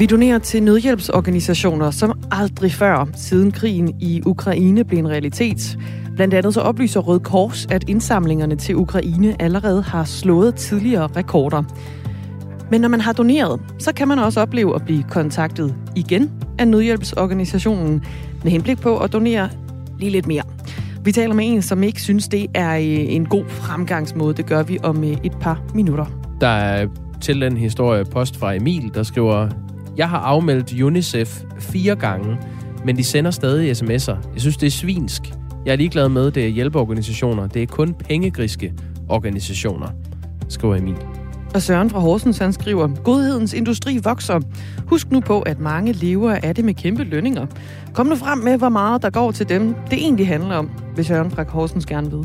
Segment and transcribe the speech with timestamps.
[0.00, 5.78] Vi donerer til nødhjælpsorganisationer som aldrig før, siden krigen i Ukraine blev en realitet.
[6.16, 11.62] Blandt andet så oplyser Røde Kors, at indsamlingerne til Ukraine allerede har slået tidligere rekorder.
[12.70, 16.68] Men når man har doneret, så kan man også opleve at blive kontaktet igen af
[16.68, 18.04] nødhjælpsorganisationen
[18.42, 19.48] med henblik på at donere
[19.98, 20.42] lige lidt mere.
[21.04, 24.34] Vi taler med en, som ikke synes, det er øh, en god fremgangsmåde.
[24.34, 26.06] Det gør vi om øh, et par minutter.
[26.40, 26.86] Der er
[27.20, 29.48] til den historie post fra Emil, der skriver,
[30.00, 32.38] jeg har afmeldt UNICEF fire gange,
[32.84, 34.16] men de sender stadig sms'er.
[34.34, 35.22] Jeg synes, det er svinsk.
[35.66, 37.46] Jeg er ligeglad med, det er hjælpeorganisationer.
[37.46, 38.72] Det er kun pengegriske
[39.08, 39.88] organisationer,
[40.48, 40.96] skriver Emil.
[41.54, 44.40] Og Søren fra Horsens, han skriver, Godhedens industri vokser.
[44.86, 47.46] Husk nu på, at mange lever af det med kæmpe lønninger.
[47.94, 51.06] Kom nu frem med, hvor meget der går til dem, det egentlig handler om, hvis
[51.06, 52.24] Søren fra Horsens gerne ved.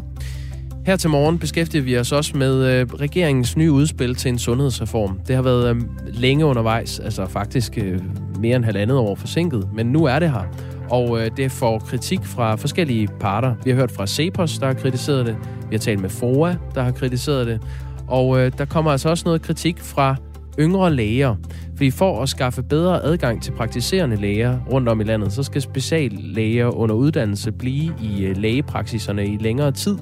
[0.85, 5.19] Her til morgen beskæftiger vi os også med øh, regeringens nye udspil til en sundhedsreform.
[5.27, 8.01] Det har været øh, længe undervejs, altså faktisk øh,
[8.39, 10.43] mere end halvandet år forsinket, men nu er det her.
[10.89, 13.55] Og øh, det får kritik fra forskellige parter.
[13.63, 15.37] Vi har hørt fra Cepos, der har kritiseret det.
[15.69, 17.61] Vi har talt med FOA, der har kritiseret det.
[18.07, 20.15] Og øh, der kommer altså også noget kritik fra
[20.59, 21.35] yngre læger.
[21.75, 25.61] Fordi for at skaffe bedre adgang til praktiserende læger rundt om i landet, så skal
[25.61, 29.97] speciallæger under uddannelse blive i øh, lægepraksiserne i længere tid.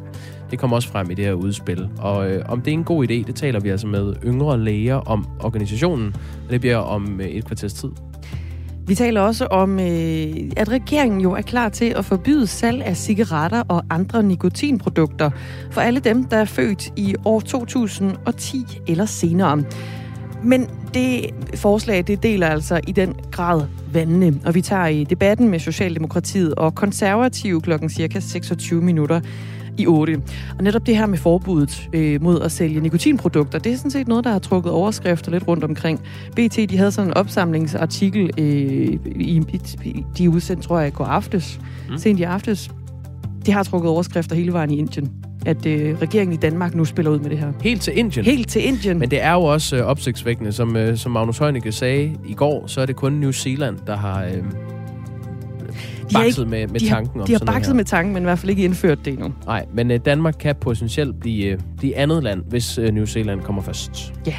[0.54, 1.90] Det kommer også frem i det her udspil.
[1.98, 4.96] Og øh, om det er en god idé, det taler vi altså med yngre læger
[4.96, 6.16] om organisationen.
[6.46, 7.90] Og det bliver om øh, et kvarters tid.
[8.88, 12.98] Vi taler også om, øh, at regeringen jo er klar til at forbyde salg af
[12.98, 15.32] cigaretter og andre nikotinprodukter
[15.72, 19.64] for alle dem, der er født i år 2010 eller senere.
[20.44, 23.62] Men det forslag, det deler altså i den grad
[23.94, 24.40] vandene.
[24.46, 29.22] Og vi tager i debatten med Socialdemokratiet og Konservative klokken cirka 26 minutter
[29.78, 30.22] i 8.
[30.58, 34.08] Og netop det her med forbuddet øh, mod at sælge nikotinprodukter, det er sådan set
[34.08, 36.00] noget, der har trukket overskrifter lidt rundt omkring.
[36.36, 38.46] BT, de havde sådan en opsamlingsartikel øh,
[39.16, 39.42] i,
[39.84, 41.98] i, de udsendte, tror jeg, i går aftes, mm.
[41.98, 42.72] sent i aftes.
[43.46, 45.12] De har trukket overskrifter hele vejen i Indien
[45.46, 47.52] at øh, regeringen i Danmark nu spiller ud med det her.
[47.62, 48.26] Helt til Indien?
[48.26, 49.00] Helt til Indien.
[49.00, 50.52] Men det er jo også øh, opsigtsvækkende.
[50.52, 53.98] Som, øh, som Magnus Heunicke sagde i går, så er det kun New Zealand, der
[53.98, 54.44] har øh,
[56.14, 58.26] bakset ikke, med, med de tanken har, om De har bakset med tanken, men i
[58.26, 59.34] hvert fald ikke indført det endnu.
[59.46, 63.42] Nej, men øh, Danmark kan potentielt blive, øh, blive andet land, hvis øh, New Zealand
[63.42, 64.14] kommer først.
[64.28, 64.36] Ja.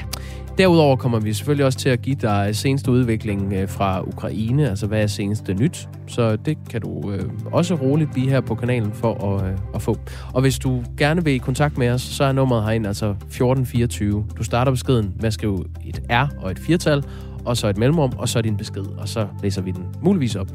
[0.59, 4.87] Derudover kommer vi selvfølgelig også til at give dig seneste udvikling øh, fra Ukraine, altså
[4.87, 5.89] hvad er seneste nyt.
[6.07, 9.83] Så det kan du øh, også roligt blive her på kanalen for at, øh, at
[9.83, 9.99] få.
[10.33, 14.27] Og hvis du gerne vil i kontakt med os, så er nummeret herinde altså 1424.
[14.39, 17.05] Du starter beskeden med at skrive et R og et firtal,
[17.45, 20.49] og så et mellemrum, og så din besked, og så læser vi den muligvis op.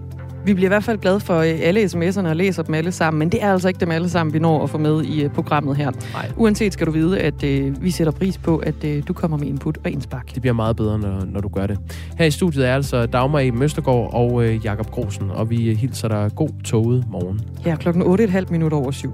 [0.49, 3.19] Vi bliver i hvert fald glade for øh, alle sms'erne og læser dem alle sammen,
[3.19, 5.31] men det er altså ikke dem alle sammen, vi når at få med i uh,
[5.31, 5.91] programmet her.
[6.13, 6.31] Nej.
[6.37, 9.47] Uanset skal du vide, at uh, vi sætter pris på, at uh, du kommer med
[9.47, 10.33] input og indspark.
[10.33, 11.79] Det bliver meget bedre, når, når du gør det.
[12.17, 16.07] Her i studiet er altså Dagmar i Møstergaard og uh, Jakob Grosen, og vi hilser
[16.07, 17.41] dig god toget morgen.
[17.65, 19.11] Ja, klokken 8.30 minutter over syv.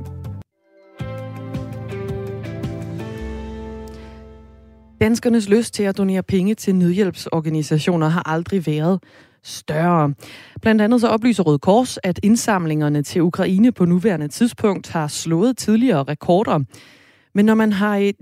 [5.01, 8.99] Danskernes lyst til at donere penge til nødhjælpsorganisationer har aldrig været
[9.45, 10.13] større.
[10.61, 15.57] Blandt andet så oplyser Røde Kors, at indsamlingerne til Ukraine på nuværende tidspunkt har slået
[15.57, 16.59] tidligere rekorder.
[17.33, 18.13] Men når man har øh,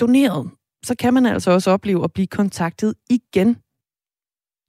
[0.00, 0.50] doneret,
[0.84, 3.56] så kan man altså også opleve at blive kontaktet igen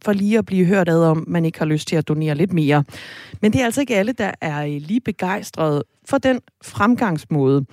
[0.03, 2.53] for lige at blive hørt ad om, man ikke har lyst til at donere lidt
[2.53, 2.83] mere.
[3.41, 7.65] Men det er altså ikke alle, der er øh, lige begejstrede for den fremgangsmåde.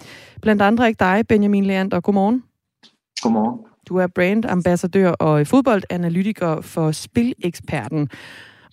[0.42, 2.00] Blandt andre ikke dig, Benjamin Leander.
[2.00, 2.42] Godmorgen.
[3.22, 3.75] Godmorgen.
[3.88, 8.08] Du er brandambassadør og fodboldanalytiker for Spileksperten.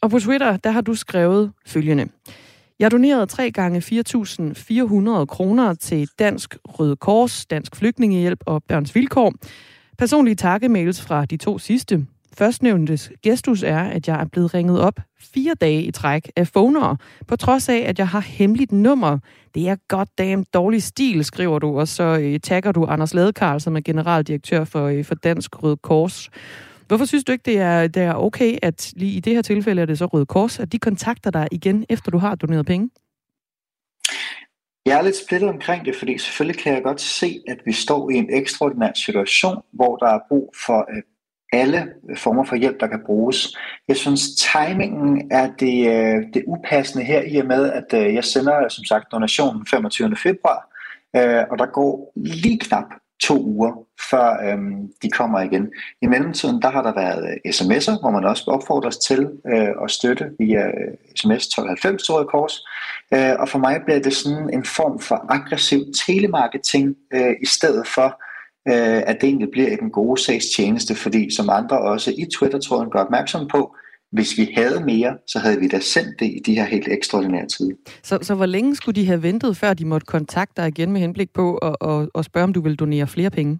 [0.01, 2.07] Og på Twitter, der har du skrevet følgende.
[2.79, 9.33] Jeg donerede 3 gange 4.400 kroner til Dansk Røde Kors, Dansk Flygtningehjælp og Børns Vilkår.
[9.97, 12.05] Personlige takkemails fra de to sidste.
[12.37, 16.97] Førstnævntes gestus er, at jeg er blevet ringet op fire dage i træk af phonere,
[17.27, 19.19] på trods af, at jeg har hemmeligt nummer.
[19.55, 23.75] Det er goddamn dårlig stil, skriver du, og så øh, tagger du Anders Ladekarl, som
[23.75, 26.29] er generaldirektør for, øh, for Dansk Røde Kors.
[26.87, 29.81] Hvorfor synes du ikke, det er, det er okay, at lige i det her tilfælde
[29.81, 32.89] er det så Røde Kors, at de kontakter dig igen, efter du har doneret penge?
[34.85, 38.09] Jeg er lidt splittet omkring det, fordi selvfølgelig kan jeg godt se, at vi står
[38.09, 40.87] i en ekstraordinær situation, hvor der er brug for
[41.53, 43.57] alle former for hjælp, der kan bruges.
[43.87, 48.23] Jeg synes, timingen er det, øh, det upassende her, i og med, at øh, jeg
[48.23, 50.15] sender som sagt donationen 25.
[50.15, 50.69] februar,
[51.15, 52.85] øh, og der går lige knap
[53.21, 53.71] to uger,
[54.09, 55.71] før øhm, de kommer igen.
[56.01, 60.25] I mellemtiden, der har der været sms'er, hvor man også opfordres til øh, at støtte
[60.39, 60.71] via
[61.15, 62.65] sms 1290 til Røde Kors.
[63.13, 67.87] Øh, og for mig bliver det sådan en form for aggressiv telemarketing, øh, i stedet
[67.87, 68.21] for
[68.67, 72.89] øh, at det egentlig bliver den gode sags tjeneste, fordi som andre også i Twitter-tråden
[72.89, 73.75] gør opmærksom på,
[74.11, 77.47] hvis vi havde mere, så havde vi da sendt det i de her helt ekstraordinære
[77.47, 77.75] tider.
[78.03, 81.01] Så, så hvor længe skulle de have ventet, før de måtte kontakte dig igen med
[81.01, 83.59] henblik på at, at, at spørge, om du vil donere flere penge?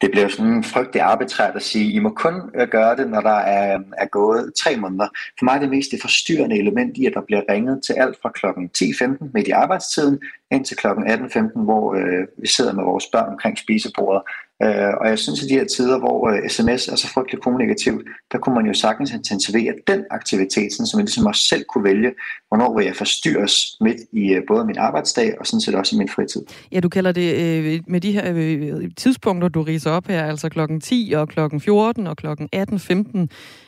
[0.00, 3.38] Det bliver sådan frygtelig arbitrært at sige, I må kun øh, gøre det, når der
[3.38, 5.08] er, øh, er gået tre måneder.
[5.38, 8.16] For mig er det mest det forstyrrende element i, at der bliver ringet til alt
[8.22, 8.46] fra kl.
[8.46, 10.18] 10.15 midt i arbejdstiden,
[10.52, 10.86] indtil kl.
[10.86, 14.22] 18.15, hvor øh, vi sidder med vores børn omkring spisebordet.
[14.62, 18.02] Øh, og jeg synes, at de her tider, hvor øh, sms er så frygtelig kommunikativt,
[18.32, 21.84] der kunne man jo sagtens intensivere den aktivitet, sådan, så man ligesom også selv kunne
[21.84, 22.12] vælge,
[22.48, 25.98] hvornår vil jeg forstyrres midt i øh, både min arbejdsdag og sådan set også i
[25.98, 26.42] min fritid.
[26.72, 30.48] Ja, du kalder det øh, med de her øh, tidspunkter, du riser op her, altså
[30.48, 33.26] klokken 10 og klokken 14 og klokken 18.15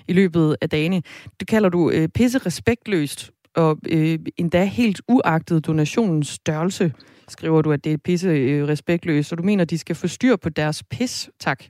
[0.09, 1.03] i løbet af dagene.
[1.41, 6.93] Det kalder du øh, pisse respektløst og øh, endda helt uagtet donationens størrelse
[7.29, 10.37] skriver du, at det er pisse øh, respektløst, så du mener, de skal få styr
[10.37, 11.65] på deres pis, tak.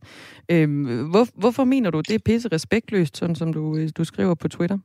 [0.48, 4.34] Øhm, hvor, hvorfor mener du, det er pisse respektløst, sådan som du, øh, du skriver
[4.34, 4.78] på Twitter?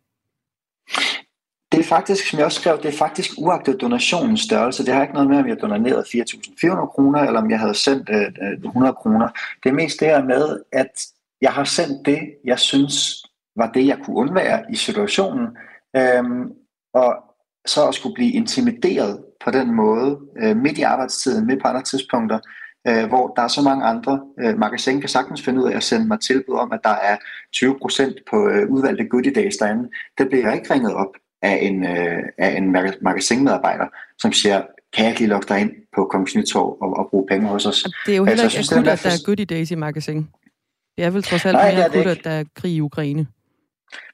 [1.72, 4.86] Det er faktisk, som jeg også skrev, det er faktisk uagtet donationens størrelse.
[4.86, 8.10] Det har ikke noget med, om jeg doneret 4.400 kroner, eller om jeg havde sendt
[8.10, 9.30] øh, øh 100 kroner.
[9.64, 11.08] Det er mest det her med, at
[11.42, 13.24] jeg har sendt det, jeg synes
[13.56, 15.48] var det, jeg kunne undvære i situationen.
[15.96, 16.52] Øhm,
[16.94, 17.31] og
[17.66, 21.82] så at skulle blive intimideret på den måde, øh, midt i arbejdstiden, midt på andre
[21.82, 22.40] tidspunkter,
[22.88, 24.22] øh, hvor der er så mange andre.
[24.40, 27.18] Øh, magasin kan sagtens finde ud af at sende mig tilbud om, at der er
[27.56, 29.90] 20% på øh, udvalgte goodie days derinde.
[30.18, 32.72] Det bliver ikke ringet op af en, øh, af en
[33.02, 33.86] magasinmedarbejder,
[34.20, 34.62] som siger,
[34.94, 37.66] kan jeg ikke lige logge dig ind på Kongens Nytorv og, og bruge penge hos
[37.66, 37.84] os?
[38.06, 40.28] Det er jo heller altså, ikke akut, at der er goodie days i magasin.
[40.98, 43.28] Det er vel trods alt Nej, mere akut, at der er krig i Ukraine.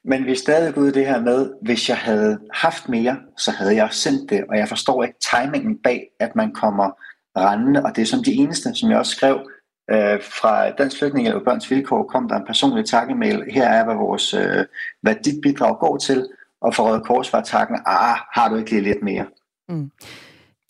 [0.04, 3.74] Men vi er stadig ude det her med, hvis jeg havde haft mere, så havde
[3.74, 6.90] jeg sendt det, og jeg forstår ikke timingen bag, at man kommer
[7.36, 9.50] rendende, og det er som de eneste, som jeg også skrev,
[9.90, 13.44] øh, fra Dansk Flygtning og Børns Vilkår kom der en personlig takkemail.
[13.50, 14.64] Her er, hvad, vores, øh,
[15.02, 16.28] hvad dit bidrag går til,
[16.60, 19.26] og for Røde Kors var takken, ah, har du ikke lige lidt mere?
[19.68, 19.90] Mm.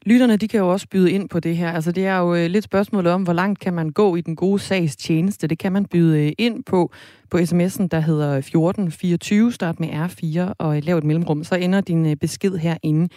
[0.07, 1.73] Lytterne, de kan jo også byde ind på det her.
[1.73, 4.37] Altså, det er jo øh, lidt spørgsmålet om, hvor langt kan man gå i den
[4.37, 5.47] gode sags tjeneste.
[5.47, 6.93] Det kan man byde øh, ind på
[7.31, 11.45] på sms'en, der hedder 1424, start med R4 og øh, lav et mellemrum.
[11.45, 13.09] Så ender din besked herinde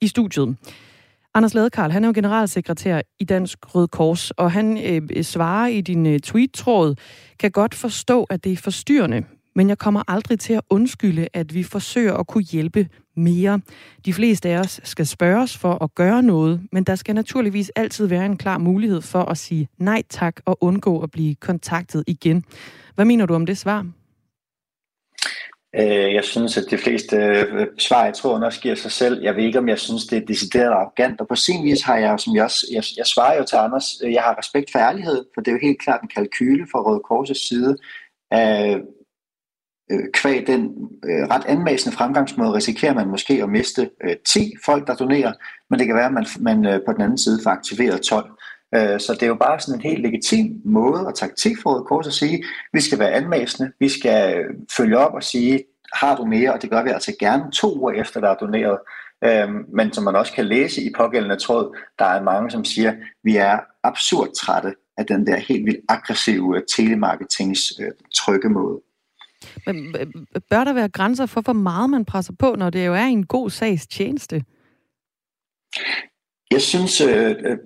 [0.00, 0.56] i studiet.
[1.34, 5.80] Anders Ladekarl, han er jo generalsekretær i Dansk Røde Kors, og han øh, svarer i
[5.80, 6.94] din øh, tweet-tråd,
[7.38, 9.22] kan godt forstå, at det er forstyrrende,
[9.54, 13.60] men jeg kommer aldrig til at undskylde, at vi forsøger at kunne hjælpe mere.
[14.04, 18.06] De fleste af os skal spørges for at gøre noget, men der skal naturligvis altid
[18.06, 22.44] være en klar mulighed for at sige nej tak og undgå at blive kontaktet igen.
[22.94, 23.86] Hvad mener du om det svar?
[25.78, 29.22] Øh, jeg synes, at de fleste øh, svar, jeg tror, også giver sig selv.
[29.22, 31.20] Jeg ved ikke, om jeg synes, det er decideret arrogant.
[31.20, 33.84] Og på sin vis har jeg, som jeg, også, jeg, jeg svarer jo til Anders,
[34.04, 36.80] øh, jeg har respekt for ærlighed, for det er jo helt klart en kalkyle fra
[36.80, 37.76] Røde Korsets side
[39.90, 40.62] øh, kvæg den
[41.04, 45.32] øh, ret anmæsende fremgangsmåde risikerer man måske at miste øh, 10 folk, der donerer,
[45.70, 48.30] men det kan være, at man, man øh, på den anden side får aktiveret 12.
[48.74, 51.84] Øh, så det er jo bare sådan en helt legitim måde og taktik for Røde
[51.84, 54.44] Kors at sige, vi skal være anmæsende, vi skal øh,
[54.76, 55.64] følge op og sige,
[55.94, 58.78] har du mere, og det gør vi altså gerne to uger efter, der er doneret.
[59.24, 62.94] Øh, men som man også kan læse i pågældende tråd, der er mange, som siger,
[63.24, 68.80] vi er absurd trætte af den der helt vildt aggressive øh, telemarketings øh, trykkemåde.
[69.66, 72.86] Men øh, øh, bør der være grænser for, hvor meget man presser på, når det
[72.86, 74.44] jo er en god sags tjeneste?
[76.50, 77.58] Jeg synes, øh, øh,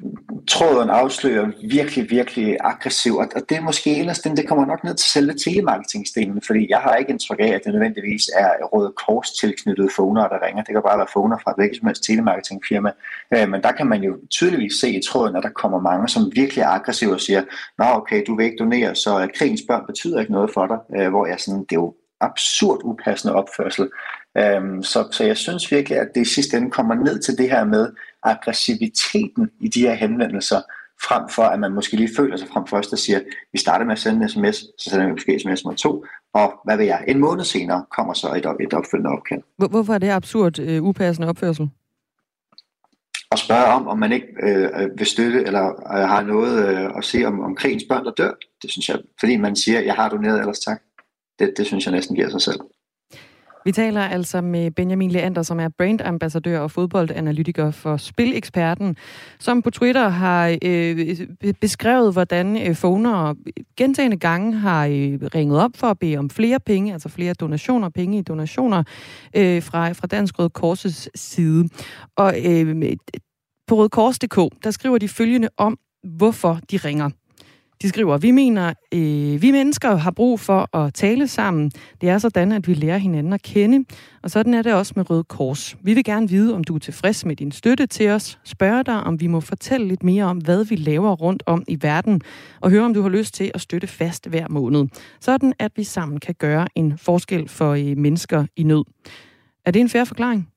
[0.48, 4.94] tråden afslører virkelig, virkelig aggressiv, og, det er måske ellers den, det kommer nok ned
[4.94, 9.30] til selve telemarketingstenen, fordi jeg har ikke indtryk af, at det nødvendigvis er Røde Kors
[9.30, 10.62] tilknyttede phoner, der ringer.
[10.62, 12.90] Det kan bare være phoner fra et hvilket som helst telemarketingfirma.
[13.34, 16.32] Øh, men der kan man jo tydeligvis se i tråden, at der kommer mange, som
[16.34, 17.42] virkelig er aggressive og siger,
[17.78, 20.78] nå okay, du vil ikke donere, så øh, krigens børn betyder ikke noget for dig,
[20.96, 23.88] øh, hvor jeg sådan, det er jo absurd upassende opførsel.
[24.38, 27.50] Øhm, så, så jeg synes virkelig, at det i sidste ende kommer ned til det
[27.50, 27.88] her med
[28.22, 30.60] aggressiviteten i de her henvendelser,
[31.02, 33.20] frem for at man måske lige føler sig frem først og siger,
[33.52, 36.60] vi starter med at sende en sms, så sender vi måske sms nummer to, og
[36.64, 39.42] hvad ved jeg, en måned senere kommer så et, et opfølgende opkald.
[39.56, 41.70] Hvorfor er det absurd øh, upassende opførsel?
[43.30, 47.04] Og spørge om, om man ikke øh, vil støtte, eller øh, har noget øh, at
[47.04, 48.32] se om, om krigens børn, der dør.
[48.62, 50.82] Det synes jeg, fordi man siger, jeg har doneret, ellers tak.
[51.38, 52.60] Det, det synes jeg næsten giver sig selv.
[53.64, 58.96] Vi taler altså med Benjamin Leander, som er brandambassadør og fodboldanalytiker for Spileksperten,
[59.38, 61.26] som på Twitter har øh,
[61.60, 63.34] beskrevet, hvordan øh, foner
[63.76, 67.88] gentagende gange har øh, ringet op for at bede om flere penge, altså flere donationer,
[67.88, 68.82] penge i donationer
[69.36, 71.68] øh, fra, fra Dansk Røde Korses side.
[72.16, 72.96] Og øh,
[73.66, 77.10] på rødkors.dk, der skriver de følgende om, hvorfor de ringer.
[77.82, 81.72] De skriver, vi mener, øh, vi mennesker har brug for at tale sammen.
[82.00, 83.84] Det er sådan, at vi lærer hinanden at kende.
[84.22, 85.76] Og sådan er det også med Røde Kors.
[85.82, 88.38] Vi vil gerne vide, om du er tilfreds med din støtte til os.
[88.44, 91.78] Spørge dig, om vi må fortælle lidt mere om, hvad vi laver rundt om i
[91.80, 92.20] verden.
[92.60, 94.86] Og høre, om du har lyst til at støtte fast hver måned.
[95.20, 98.84] Sådan, at vi sammen kan gøre en forskel for øh, mennesker i nød.
[99.64, 100.48] Er det en fair forklaring?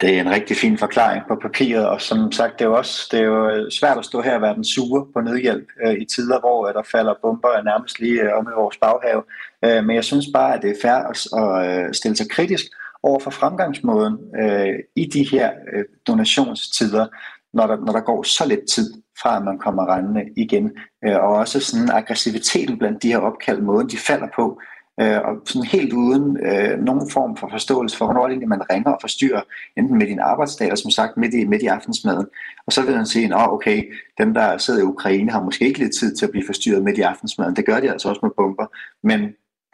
[0.00, 3.08] Det er en rigtig fin forklaring på papiret, og som sagt, det er jo også
[3.10, 5.94] det er jo øh, svært at stå her og være den sure på nødhjælp øh,
[5.94, 9.22] i tider, hvor øh, der falder bomber nærmest lige øh, om i vores baghave.
[9.64, 12.64] Øh, men jeg synes bare, at det er fair at, at øh, stille sig kritisk
[13.02, 17.06] over for fremgangsmåden øh, i de her øh, donationstider,
[17.52, 20.72] når der, når der går så lidt tid fra, at man kommer rendende igen.
[21.04, 24.60] Øh, og også sådan aggressiviteten blandt de her opkald, måden de falder på,
[25.00, 28.70] øh, og sådan helt uden øh, nogen form for forståelse for, hvornår det egentlig man
[28.72, 29.42] ringer og forstyrrer,
[29.76, 32.26] enten med din arbejdsdag, eller som sagt midt i, midt i aftensmaden.
[32.66, 35.78] Og så vil man sige, at okay, dem der sidder i Ukraine har måske ikke
[35.78, 37.56] lidt tid til at blive forstyrret midt i aftensmaden.
[37.56, 38.66] Det gør de altså også med bomber.
[39.02, 39.20] Men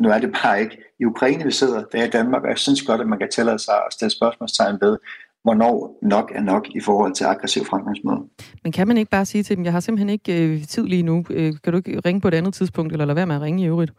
[0.01, 2.59] nu er det bare ikke i Ukraine, vi sidder, det er i Danmark, og jeg
[2.59, 4.97] synes godt, at man kan tillade sig at stille spørgsmålstegn ved,
[5.43, 8.21] hvornår nok er nok i forhold til aggressiv fremgangsmåde.
[8.63, 11.03] Men kan man ikke bare sige til dem, jeg har simpelthen ikke øh, tid lige
[11.03, 13.43] nu, øh, kan du ikke ringe på et andet tidspunkt, eller lade være med at
[13.43, 13.93] ringe i øvrigt?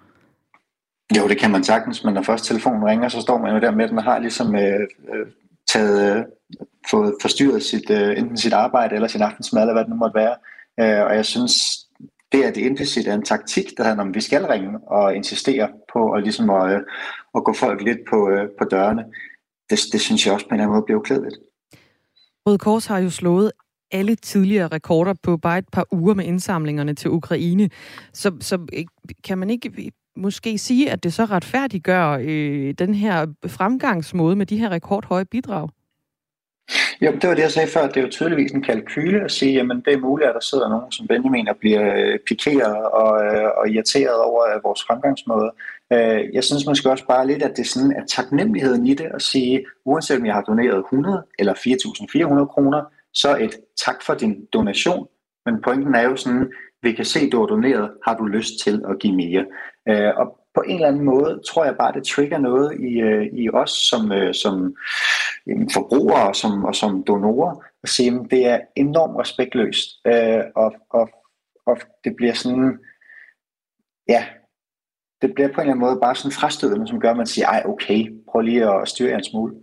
[1.18, 3.72] Jo, det kan man sagtens, men når først telefonen ringer, så står man jo der
[3.72, 4.80] med, den man har ligesom øh,
[5.14, 5.28] øh,
[5.74, 6.24] taget, øh,
[6.92, 10.16] fået forstyrret sit, øh, enten sit arbejde eller sin aftensmad, eller hvad det nu måtte
[10.16, 10.36] være.
[10.80, 11.54] Øh, og jeg synes,
[12.32, 15.16] det er det implicit er en taktik, der handler om, at vi skal ringe og
[15.16, 16.82] insistere på at, ligesom at, øh,
[17.36, 19.06] at gå folk lidt på, øh, på dørene.
[19.70, 21.36] Det, det synes jeg også på en eller anden måde bliver uklædeligt.
[22.48, 23.52] Røde Kors har jo slået
[23.92, 27.70] alle tidligere rekorder på bare et par uger med indsamlingerne til Ukraine.
[28.14, 28.86] Så, så øh,
[29.24, 29.92] kan man ikke
[30.22, 35.70] måske sige, at det så retfærdiggør øh, den her fremgangsmåde med de her rekordhøje bidrag?
[37.02, 37.88] Jo, det var det, jeg sagde før.
[37.88, 40.70] Det er jo tydeligvis en kalkyle at sige, jamen det er muligt, at der sidder
[40.70, 45.52] nogen som Benjamin og bliver øh, pikeret og, øh, og irriteret over øh, vores fremgangsmåde.
[46.34, 49.22] Jeg synes måske også bare lidt, at det er sådan, at taknemmeligheden i det at
[49.22, 52.82] sige, uanset om jeg har doneret 100 eller 4.400 kroner,
[53.14, 55.08] så et tak for din donation.
[55.46, 56.52] Men pointen er jo sådan,
[56.82, 59.46] vi kan se, du har doneret, har du lyst til at give mere.
[59.90, 63.28] Øh, og på en eller anden måde tror jeg bare, det trigger noget i, øh,
[63.34, 64.76] i os som, øh, som
[65.74, 70.74] forbrugere og som, og som donorer, at sige, at det er enormt respektløst, øh, og,
[70.90, 71.10] og,
[71.66, 72.80] og det bliver sådan,
[74.10, 74.26] ja,
[75.22, 77.48] det bliver på en eller anden måde bare sådan frastødende, som gør, at man siger,
[77.48, 79.54] ej okay, prøv lige at styre en smule.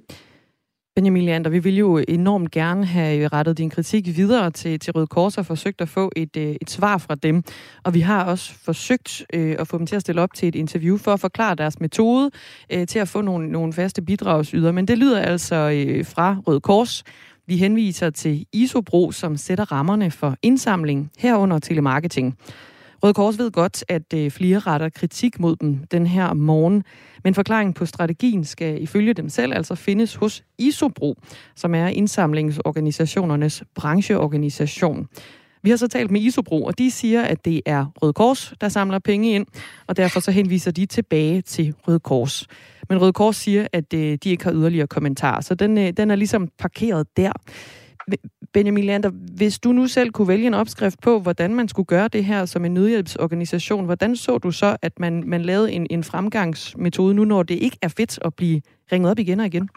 [0.98, 5.06] Benjamin Leander, vi ville jo enormt gerne have rettet din kritik videre til, til Røde
[5.06, 7.42] Kors og forsøgt at få et, øh, et svar fra dem.
[7.84, 10.54] Og vi har også forsøgt øh, at få dem til at stille op til et
[10.54, 12.30] interview for at forklare deres metode
[12.72, 14.72] øh, til at få nogle, nogle faste bidragsyder.
[14.72, 17.04] Men det lyder altså øh, fra Røde Kors.
[17.46, 22.36] Vi henviser til Isobro, som sætter rammerne for indsamling herunder telemarketing.
[23.02, 26.84] Røde Kors ved godt, at øh, flere retter kritik mod dem den her morgen,
[27.24, 31.14] men forklaringen på strategien skal ifølge dem selv altså findes hos Isobro,
[31.56, 35.08] som er indsamlingsorganisationernes brancheorganisation.
[35.62, 38.68] Vi har så talt med Isobro, og de siger, at det er Røde Kors, der
[38.68, 39.46] samler penge ind,
[39.86, 42.46] og derfor så henviser de tilbage til Røde Kors.
[42.88, 46.10] Men Røde Kors siger, at øh, de ikke har yderligere kommentarer, så den, øh, den
[46.10, 47.32] er ligesom parkeret der.
[48.52, 52.08] Benjamin Leander, hvis du nu selv kunne vælge en opskrift på, hvordan man skulle gøre
[52.08, 56.04] det her som en nødhjælpsorganisation, hvordan så du så, at man, man lavede en, en
[56.04, 58.62] fremgangsmetode nu, når det ikke er fedt at blive
[58.92, 59.68] ringet op igen og igen?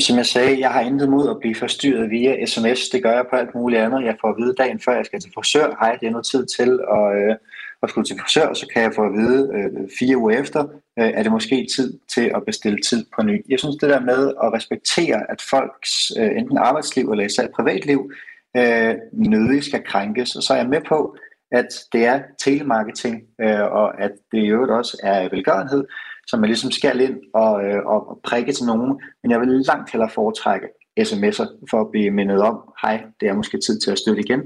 [0.00, 2.88] Som jeg sagde, jeg har intet mod at blive forstyrret via sms.
[2.88, 4.04] Det gør jeg på alt muligt andet.
[4.04, 5.76] Jeg får at vide dagen før, jeg skal til frisør.
[5.80, 7.36] Hej, det er noget tid til at, øh,
[7.82, 8.54] at skulle til frisør.
[8.54, 10.60] Så kan jeg få at vide øh, fire uger efter,
[10.98, 13.44] øh, er det måske tid til at bestille tid på ny.
[13.48, 18.12] Jeg synes, det der med at respektere, at folks øh, enten arbejdsliv eller især privatliv
[18.56, 20.36] øh, nødig skal krænkes.
[20.36, 21.16] Og så er jeg med på,
[21.52, 25.84] at det er telemarketing, øh, og at det i øvrigt også er velgørenhed,
[26.26, 29.00] som man ligesom skal ind og, øh, og prikke til nogen.
[29.22, 30.66] Men jeg vil langt hellere foretrække
[31.00, 34.42] sms'er for at blive mindet om, hej, det er måske tid til at støtte igen,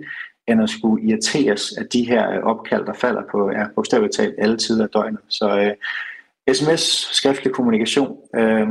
[0.48, 4.34] end at skulle irriteres af de her øh, opkald, der falder på ja, bogstaveligt talt
[4.38, 5.20] alle tider af døgnet.
[5.28, 6.80] Så øh, sms,
[7.16, 8.68] skriftlig kommunikation, øh,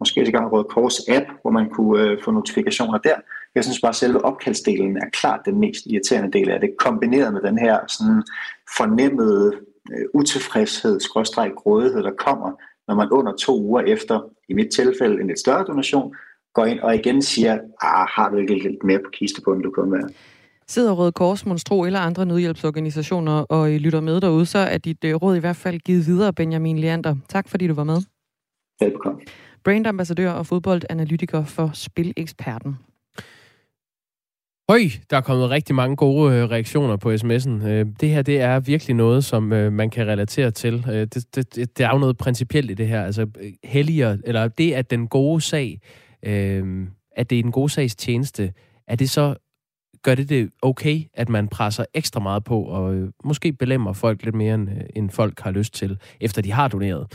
[0.00, 3.14] måske i gang Røde Kors app, hvor man kunne øh, få notifikationer der.
[3.54, 7.32] Jeg synes bare, at selve opkaldsdelen er klart den mest irriterende del af det, kombineret
[7.32, 8.22] med den her sådan
[8.76, 9.52] fornemmede
[9.92, 12.52] øh, utilfredshed, skråstræk grådighed, der kommer,
[12.88, 16.14] når man under to uger efter, i mit tilfælde en lidt større donation,
[16.54, 19.92] går ind og igen siger, ah, har du ikke lidt mere på kistebunden, du kunne
[19.92, 20.08] være?
[20.72, 25.14] Sidder Røde Kors, Monstro eller andre nødhjælpsorganisationer og lytter med derude, så er dit øh,
[25.14, 27.16] råd i hvert fald givet videre, Benjamin Leander.
[27.28, 28.02] Tak fordi du var med.
[28.80, 29.22] Velkommen.
[29.64, 32.76] Brandambassadør og fodboldanalytiker for Spileksperten.
[34.68, 37.66] Høj, der er kommet rigtig mange gode øh, reaktioner på sms'en.
[37.68, 40.84] Øh, det her, det er virkelig noget, som øh, man kan relatere til.
[40.86, 43.04] Det, det, det, det er jo noget principielt i det her.
[43.04, 43.26] Altså,
[43.64, 45.80] helliger, eller det, at den gode sag,
[46.22, 46.86] øh,
[47.16, 48.52] at det er den gode sags tjeneste,
[48.86, 49.34] er det så,
[50.02, 54.24] gør det det okay, at man presser ekstra meget på, og øh, måske belemmer folk
[54.24, 57.12] lidt mere, end, end folk har lyst til, efter de har doneret?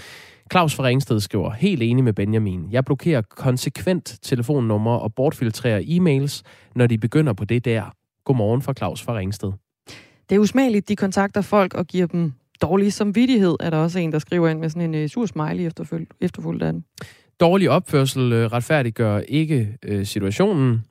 [0.51, 2.67] Claus fra Ringsted skriver, helt enig med Benjamin.
[2.71, 6.41] Jeg blokerer konsekvent telefonnummer og bortfiltrerer e-mails,
[6.75, 7.93] når de begynder på det der.
[8.25, 9.51] Godmorgen fra Claus fra Ringsted.
[10.29, 14.11] Det er usmageligt, de kontakter folk og giver dem dårlig samvittighed, er der også en,
[14.11, 15.71] der skriver ind med sådan en uh, sur smiley
[16.21, 16.83] efterfulgt af den.
[17.39, 20.83] Dårlig opførsel uh, retfærdiggør ikke uh, situationen.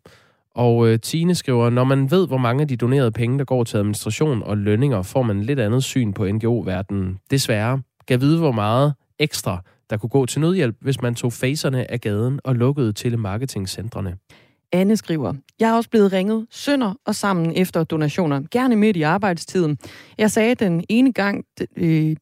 [0.57, 3.65] Og øh, Tine skriver, når man ved, hvor mange af de donerede penge, der går
[3.65, 7.19] til administration og lønninger, får man lidt andet syn på NGO-verdenen.
[7.31, 7.83] Desværre.
[8.09, 12.01] Kan vide, hvor meget ekstra, der kunne gå til nødhjælp, hvis man tog facerne af
[12.01, 14.17] gaden og lukkede telemarketingcentrene.
[14.73, 19.03] Anne skriver, jeg er også blevet ringet sønder og sammen efter donationer, gerne midt i
[19.03, 19.79] arbejdstiden.
[20.19, 21.45] Jeg sagde den ene gang,
[21.77, 22.17] øh,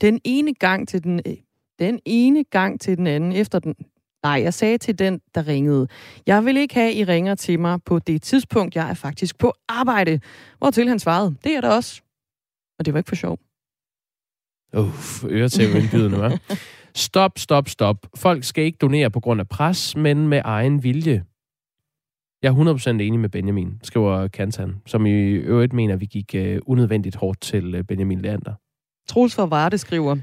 [0.00, 1.36] den ene gang til den, øh,
[1.78, 3.74] den ene gang til den anden efter den,
[4.22, 5.88] Nej, jeg sagde til den, der ringede.
[6.26, 9.52] Jeg vil ikke have, I ringer til mig på det tidspunkt, jeg er faktisk på
[9.68, 10.20] arbejde.
[10.58, 12.02] Hvortil han svarede, det er der også.
[12.78, 13.38] Og det var ikke for sjov.
[14.76, 16.56] Uff, øretæveindbydende, hva'?
[16.94, 18.06] Stop, stop, stop.
[18.16, 21.24] Folk skal ikke donere på grund af pres, men med egen vilje.
[22.42, 26.34] Jeg er 100% enig med Benjamin, skriver Kantan, som i øvrigt mener, at vi gik
[26.38, 28.54] uh, unødvendigt hårdt til uh, Benjamin Leander.
[29.08, 30.16] Troels fra Varde skriver,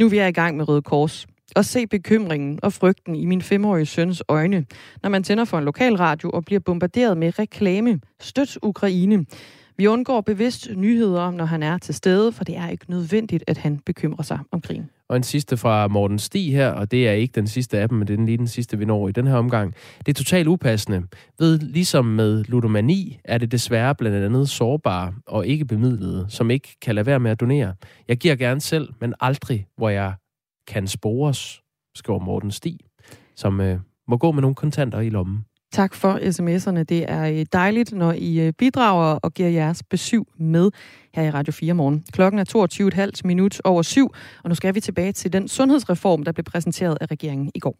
[0.00, 1.26] nu vi er i gang med Røde Kors.
[1.56, 4.66] Og se bekymringen og frygten i min femårige søns øjne,
[5.02, 8.00] når man tænder for en lokal radio og bliver bombarderet med reklame.
[8.20, 9.26] Støt Ukraine.
[9.76, 13.58] Vi undgår bevidst nyheder, når han er til stede, for det er ikke nødvendigt, at
[13.58, 14.90] han bekymrer sig om krigen.
[15.08, 17.98] Og en sidste fra Morten Stig her, og det er ikke den sidste af dem,
[17.98, 19.74] men det er lige den sidste, vi når i den her omgang.
[20.06, 21.02] Det er totalt upassende.
[21.38, 26.76] Ved, ligesom med ludomani, er det desværre blandt andet sårbare og ikke bemidlede, som ikke
[26.82, 27.74] kan lade være med at donere.
[28.08, 30.12] Jeg giver gerne selv, men aldrig, hvor jeg
[30.66, 31.62] kan spores,
[31.94, 32.78] skriver Morten Stig,
[33.36, 35.44] som øh, må gå med nogle kontanter i lommen.
[35.72, 36.82] Tak for sms'erne.
[36.82, 40.70] Det er øh, dejligt, når I øh, bidrager og giver jeres besøg med
[41.14, 42.04] her i Radio 4 morgen.
[42.12, 44.10] Klokken er 22.30 minut over syv,
[44.42, 47.76] og nu skal vi tilbage til den sundhedsreform, der blev præsenteret af regeringen i går.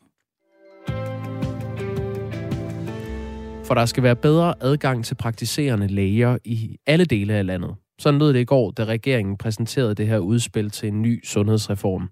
[3.64, 7.74] For der skal være bedre adgang til praktiserende læger i alle dele af landet.
[7.98, 12.08] Sådan lød det i går, da regeringen præsenterede det her udspil til en ny sundhedsreform.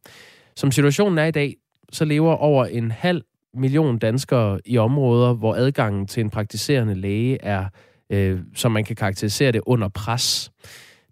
[0.56, 1.56] Som situationen er i dag,
[1.92, 3.22] så lever over en halv
[3.54, 7.64] million danskere i områder, hvor adgangen til en praktiserende læge er,
[8.10, 10.52] øh, som man kan karakterisere det, under pres.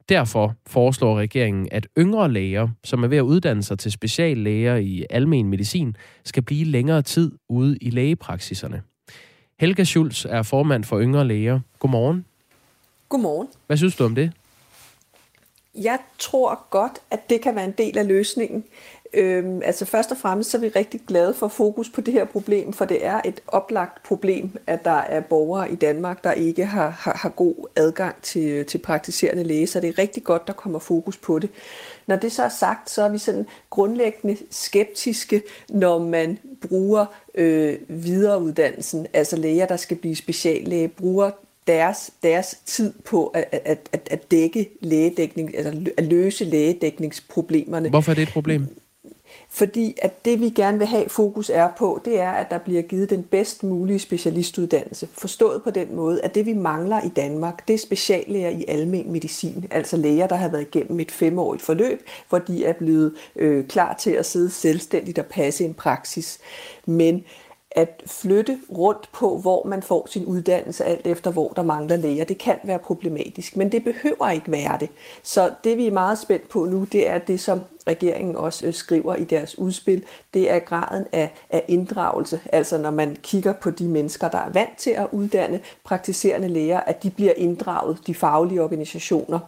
[0.08, 5.04] Derfor foreslår regeringen, at yngre læger, som er ved at uddanne sig til speciallæger i
[5.10, 8.82] almen medicin, skal blive længere tid ude i lægepraksiserne.
[9.60, 11.60] Helga Schulz er formand for Yngre Læger.
[11.78, 12.24] Godmorgen.
[13.08, 13.48] Godmorgen.
[13.66, 14.32] Hvad synes du om det?
[15.74, 18.64] Jeg tror godt, at det kan være en del af løsningen.
[19.14, 22.24] Øhm, altså først og fremmest så er vi rigtig glade for fokus på det her
[22.24, 26.64] problem, for det er et oplagt problem, at der er borgere i Danmark, der ikke
[26.64, 30.52] har, har, har god adgang til, til praktiserende læge, så det er rigtig godt, der
[30.52, 31.50] kommer fokus på det.
[32.06, 37.76] Når det så er sagt, så er vi sådan grundlæggende skeptiske, når man bruger øh,
[37.88, 41.30] videreuddannelsen, altså læger, der skal blive speciallæge, bruger
[41.66, 47.88] deres, deres tid på at, at, at, at dække lægedækning, altså at løse lægedækningsproblemerne.
[47.88, 48.66] Hvorfor er det et problem?
[49.52, 52.82] Fordi at det vi gerne vil have fokus er på, det er, at der bliver
[52.82, 55.08] givet den bedst mulige specialistuddannelse.
[55.12, 59.12] Forstået på den måde, at det vi mangler i Danmark, det er speciallæger i almen
[59.12, 59.66] medicin.
[59.70, 63.94] Altså læger, der har været igennem et femårigt forløb, hvor de er blevet øh, klar
[63.94, 66.38] til at sidde selvstændigt og passe en praksis.
[66.86, 67.24] Men
[67.70, 72.24] at flytte rundt på, hvor man får sin uddannelse, alt efter hvor der mangler læger.
[72.24, 74.88] Det kan være problematisk, men det behøver ikke være det.
[75.22, 78.74] Så det vi er meget spændt på nu, det er det, som regeringen også øh,
[78.74, 80.04] skriver i deres udspil.
[80.34, 82.40] Det er graden af, af inddragelse.
[82.52, 86.80] Altså når man kigger på de mennesker, der er vant til at uddanne praktiserende læger,
[86.80, 89.38] at de bliver inddraget, de faglige organisationer,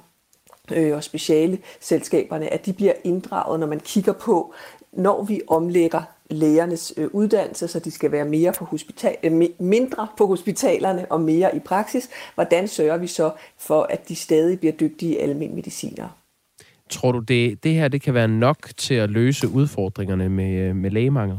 [0.73, 4.55] øh, og speciale selskaberne, at de bliver inddraget, når man kigger på,
[4.93, 6.03] når vi omlægger
[6.33, 11.21] lægernes øh, uddannelse, så de skal være mere på hospital, øh, mindre på hospitalerne og
[11.21, 12.11] mere i praksis.
[12.35, 16.11] Hvordan sørger vi så for, at de stadig bliver dygtige almindelige medicinere?
[16.91, 20.77] Tror du, det, det her det kan være nok til at løse udfordringerne med, øh,
[20.77, 21.39] med lægemangel?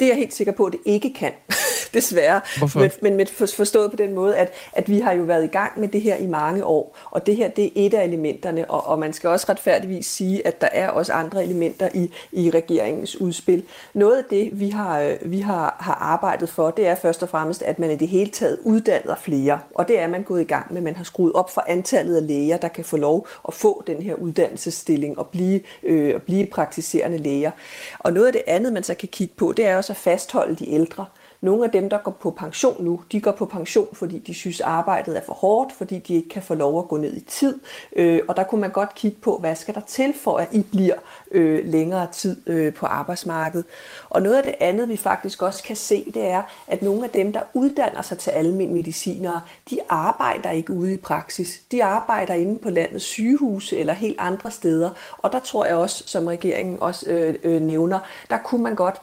[0.00, 1.32] Det er jeg helt sikker på, at det ikke kan.
[1.94, 2.40] desværre.
[2.58, 2.80] Hvorfor?
[2.80, 3.26] Men, men med
[3.56, 6.16] forstået på den måde, at, at vi har jo været i gang med det her
[6.16, 9.30] i mange år, og det her det er et af elementerne, og, og man skal
[9.30, 13.62] også retfærdigvis sige, at der er også andre elementer i, i regeringens udspil.
[13.94, 17.62] Noget af det, vi har, vi har, har arbejdet for, det er først og fremmest,
[17.62, 20.72] at man i det hele taget uddanner flere, og det er man gået i gang
[20.74, 20.80] med.
[20.80, 24.02] Man har skruet op for antallet af læger, der kan få lov at få den
[24.02, 27.50] her uddannelsesstilling og blive, øh, blive praktiserende læger.
[27.98, 30.54] Og noget af det andet, man så kan kigge på, det er også at fastholde
[30.54, 31.06] de ældre.
[31.40, 34.60] Nogle af dem, der går på pension nu, de går på pension, fordi de synes,
[34.60, 37.58] arbejdet er for hårdt, fordi de ikke kan få lov at gå ned i tid.
[37.96, 40.62] Øh, og der kunne man godt kigge på, hvad skal der til for, at I
[40.62, 40.94] bliver
[41.30, 43.66] øh, længere tid øh, på arbejdsmarkedet.
[44.10, 47.10] Og noget af det andet, vi faktisk også kan se, det er, at nogle af
[47.10, 51.60] dem, der uddanner sig til almindelige medicinere, de arbejder ikke ude i praksis.
[51.72, 54.90] De arbejder inde på landets sygehuse eller helt andre steder.
[55.18, 57.98] Og der tror jeg også, som regeringen også øh, øh, nævner,
[58.30, 59.00] der kunne man godt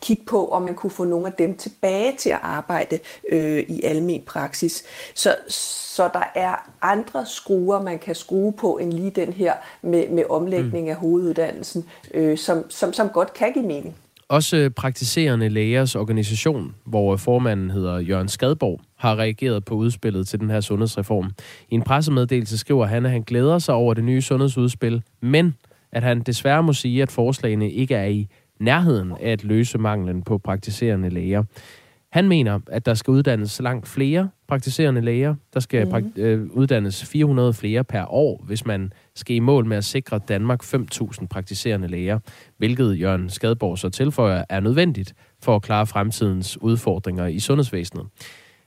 [0.00, 2.98] kigge på, om man kunne få nogle af dem tilbage til at arbejde
[3.32, 4.84] øh, i almen praksis.
[5.14, 10.08] Så, så der er andre skruer, man kan skrue på, end lige den her med,
[10.08, 10.90] med omlægning mm.
[10.90, 11.84] af hoveduddannelsen,
[12.14, 13.96] øh, som, som, som godt kan give mening.
[14.28, 20.40] Også øh, praktiserende lægers organisation, hvor formanden hedder Jørgen Skadborg, har reageret på udspillet til
[20.40, 21.30] den her sundhedsreform.
[21.70, 25.54] I en pressemeddelelse skriver han, at han glæder sig over det nye sundhedsudspil, men
[25.92, 28.28] at han desværre må sige, at forslagene ikke er i
[28.60, 31.44] nærheden af at løse manglen på praktiserende læger.
[32.12, 35.34] Han mener, at der skal uddannes langt flere praktiserende læger.
[35.54, 36.22] Der skal mm.
[36.22, 40.64] øh, uddannes 400 flere per år, hvis man skal i mål med at sikre Danmark
[40.64, 42.18] 5.000 praktiserende læger,
[42.56, 48.06] hvilket Jørgen Skadborg så tilføjer er nødvendigt for at klare fremtidens udfordringer i sundhedsvæsenet.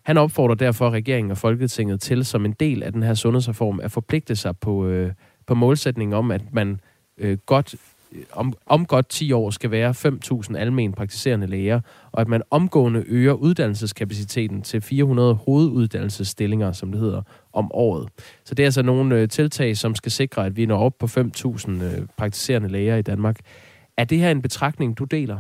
[0.06, 3.92] Han opfordrer derfor regeringen og Folketinget til, som en del af den her sundhedsreform, at
[3.92, 5.12] forpligte sig på, øh,
[5.48, 6.80] på målsætningen om, at man
[7.18, 7.76] øh, godt
[8.32, 9.90] om, om godt 10 år skal være
[10.52, 17.02] 5.000 almen praktiserende læger, og at man omgående øger uddannelseskapaciteten til 400 hoveduddannelsesstillinger, som det
[17.02, 17.22] hedder,
[17.54, 18.10] om året.
[18.44, 21.06] Så det er altså nogle øh, tiltag, som skal sikre, at vi når op på
[21.06, 23.40] 5.000 øh, praktiserende læger i Danmark.
[23.98, 25.38] Er det her en betragtning, du deler?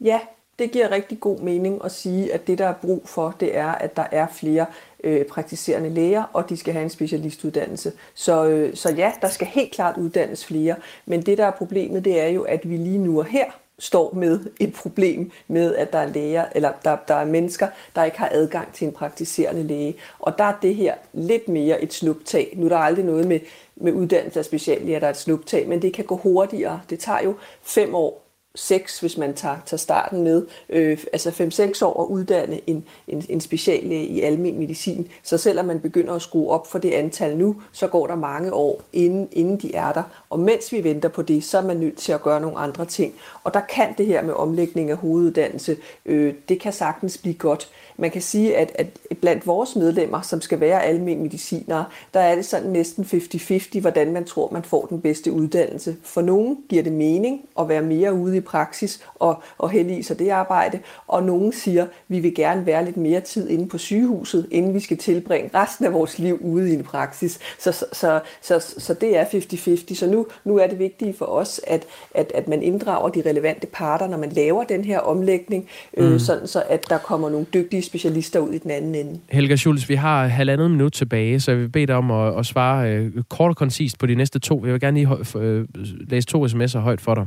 [0.00, 0.20] Ja,
[0.58, 3.72] det giver rigtig god mening at sige, at det, der er brug for, det er,
[3.72, 4.66] at der er flere
[5.06, 7.92] øh, praktiserende læger, og de skal have en specialistuddannelse.
[8.14, 10.74] Så, øh, så ja, der skal helt klart uddannes flere,
[11.06, 13.44] men det, der er problemet, det er jo, at vi lige nu og her
[13.78, 18.04] står med et problem med, at der er læger, eller der, der er mennesker, der
[18.04, 19.94] ikke har adgang til en praktiserende læge.
[20.18, 22.54] Og der er det her lidt mere et snuptag.
[22.56, 23.40] Nu er der aldrig noget med,
[23.76, 26.80] med uddannelse af speciallæger, der er et snuptag, men det kan gå hurtigere.
[26.90, 28.25] Det tager jo fem år
[28.56, 33.24] 6, hvis man tager, tager starten med, øh, altså 5-6 år at uddanne en, en,
[33.28, 35.08] en speciallæge i almen medicin.
[35.22, 38.52] Så selvom man begynder at skrue op for det antal nu, så går der mange
[38.52, 40.02] år, inden, inden de er der.
[40.30, 42.84] Og mens vi venter på det, så er man nødt til at gøre nogle andre
[42.84, 43.14] ting.
[43.44, 47.68] Og der kan det her med omlægning af hoveduddannelse, øh, det kan sagtens blive godt.
[47.98, 48.86] Man kan sige, at, at
[49.20, 51.84] blandt vores medlemmer, som skal være almindelige medicinere,
[52.14, 55.96] der er det sådan næsten 50-50, hvordan man tror, man får den bedste uddannelse.
[56.02, 60.02] For nogen giver det mening at være mere ude i praksis og, og hælde i
[60.02, 63.68] sig det arbejde, og nogen siger, at vi vil gerne være lidt mere tid inde
[63.68, 67.38] på sygehuset, inden vi skal tilbringe resten af vores liv ude i en praksis.
[67.58, 69.94] Så, så, så, så, så det er 50-50.
[69.94, 73.66] Så nu, nu er det vigtigt for os, at, at, at man inddrager de relevante
[73.66, 76.18] parter, når man laver den her omlægning, øh, mm.
[76.18, 79.20] sådan så at der kommer nogle dygtige specialister ud i den anden ende.
[79.30, 82.46] Helga Schultz, vi har halvandet minut tilbage, så jeg vil bede dig om at, at
[82.46, 84.64] svare øh, kort og koncist på de næste to.
[84.64, 85.64] Jeg vil gerne lige øh,
[86.10, 87.26] læse to sms'er højt for dig.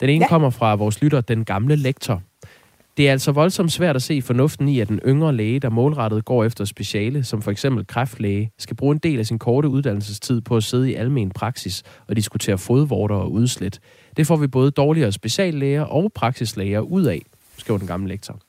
[0.00, 0.28] Den ene ja.
[0.28, 2.22] kommer fra vores lytter, den gamle lektor.
[2.96, 6.24] Det er altså voldsomt svært at se fornuften i, at den yngre læge, der målrettet
[6.24, 10.40] går efter speciale, som for eksempel kræftlæge, skal bruge en del af sin korte uddannelsestid
[10.40, 13.80] på at sidde i almen praksis og diskutere fodvorter og udslæt.
[14.16, 17.22] Det får vi både dårligere speciallæger og praksislæger ud af,
[17.58, 18.40] skriver den gamle lektor.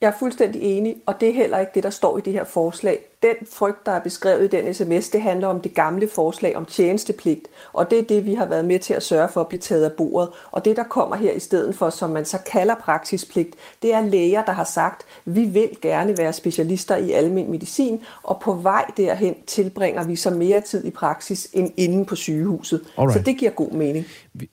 [0.00, 2.44] Jeg er fuldstændig enig, og det er heller ikke det, der står i det her
[2.44, 6.56] forslag den frygt, der er beskrevet i den sms, det handler om det gamle forslag
[6.56, 9.48] om tjenestepligt, og det er det, vi har været med til at sørge for at
[9.48, 10.28] blive taget af bordet.
[10.50, 14.00] Og det, der kommer her i stedet for, som man så kalder praksispligt, det er
[14.00, 18.84] læger, der har sagt, vi vil gerne være specialister i almen medicin, og på vej
[18.96, 22.80] derhen tilbringer vi så mere tid i praksis end inde på sygehuset.
[22.98, 23.18] Alright.
[23.18, 24.06] Så det giver god mening.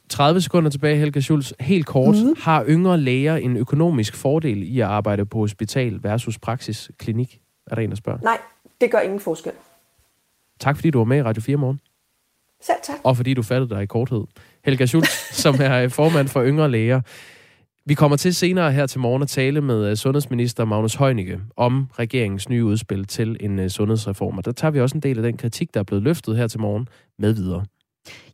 [0.10, 1.52] 30 sekunder tilbage, Helga Schulz.
[1.60, 2.16] Helt kort.
[2.16, 2.36] Mm.
[2.40, 7.40] Har yngre læger en økonomisk fordel i at arbejde på hospital versus praksisklinik?
[7.68, 8.20] Er der en, der spørger?
[8.20, 8.38] Nej,
[8.84, 9.52] det gør ingen forskel.
[10.60, 11.80] Tak fordi du var med i Radio 4 morgen.
[12.62, 12.96] Selv tak.
[13.04, 14.24] Og fordi du fattede dig i korthed.
[14.66, 15.10] Helga Schultz,
[15.44, 17.02] som er formand for Yngre Læger.
[17.86, 21.88] Vi kommer til senere her til morgen at tale med øh, sundhedsminister Magnus Heunicke om
[22.00, 24.38] regeringens nye udspil til en øh, sundhedsreform.
[24.38, 26.48] Og der tager vi også en del af den kritik, der er blevet løftet her
[26.48, 26.88] til morgen
[27.20, 27.66] med videre.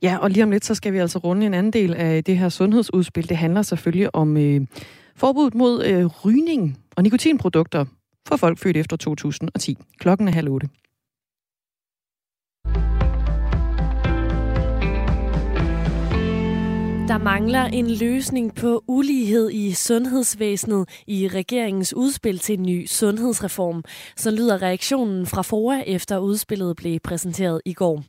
[0.01, 2.37] Ja, og lige om lidt, så skal vi altså runde en anden del af det
[2.37, 3.29] her sundhedsudspil.
[3.29, 4.61] Det handler selvfølgelig om øh,
[5.15, 7.85] forbuddet mod øh, rygning og nikotinprodukter
[8.27, 9.77] for folk født efter 2010.
[9.99, 10.69] Klokken er halv otte.
[17.09, 23.83] Der mangler en løsning på ulighed i sundhedsvæsenet i regeringens udspil til en ny sundhedsreform.
[24.15, 28.03] Så lyder reaktionen fra FOA efter udspillet blev præsenteret i går.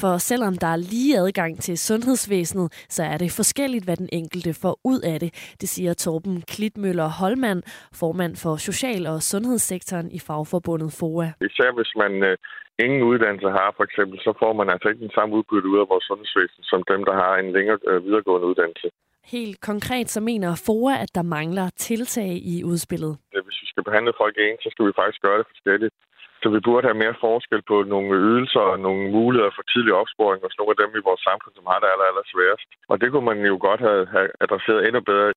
[0.00, 4.54] For selvom der er lige adgang til sundhedsvæsenet, så er det forskelligt, hvad den enkelte
[4.62, 5.54] får ud af det.
[5.60, 7.62] Det siger Torben Klitmøller Holmand,
[8.00, 11.26] formand for Social- og Sundhedssektoren i fagforbundet FOA.
[11.40, 12.36] Især hvis man øh,
[12.84, 15.88] ingen uddannelse har, for eksempel, så får man altså ikke den samme udbytte ud af
[15.92, 18.88] vores sundhedsvæsen, som dem, der har en længere øh, videregående uddannelse.
[19.36, 23.12] Helt konkret så mener FOA, at der mangler tiltag i udspillet.
[23.46, 25.94] Hvis vi skal behandle folk ens, så skal vi faktisk gøre det forskelligt.
[26.42, 30.40] Så vi burde have mere forskel på nogle ydelser og nogle muligheder for tidlig opsporing
[30.44, 32.68] hos nogle af dem i vores samfund, som har det aller, aller sværest.
[32.90, 35.32] Og det kunne man jo godt have, have adresseret endnu bedre.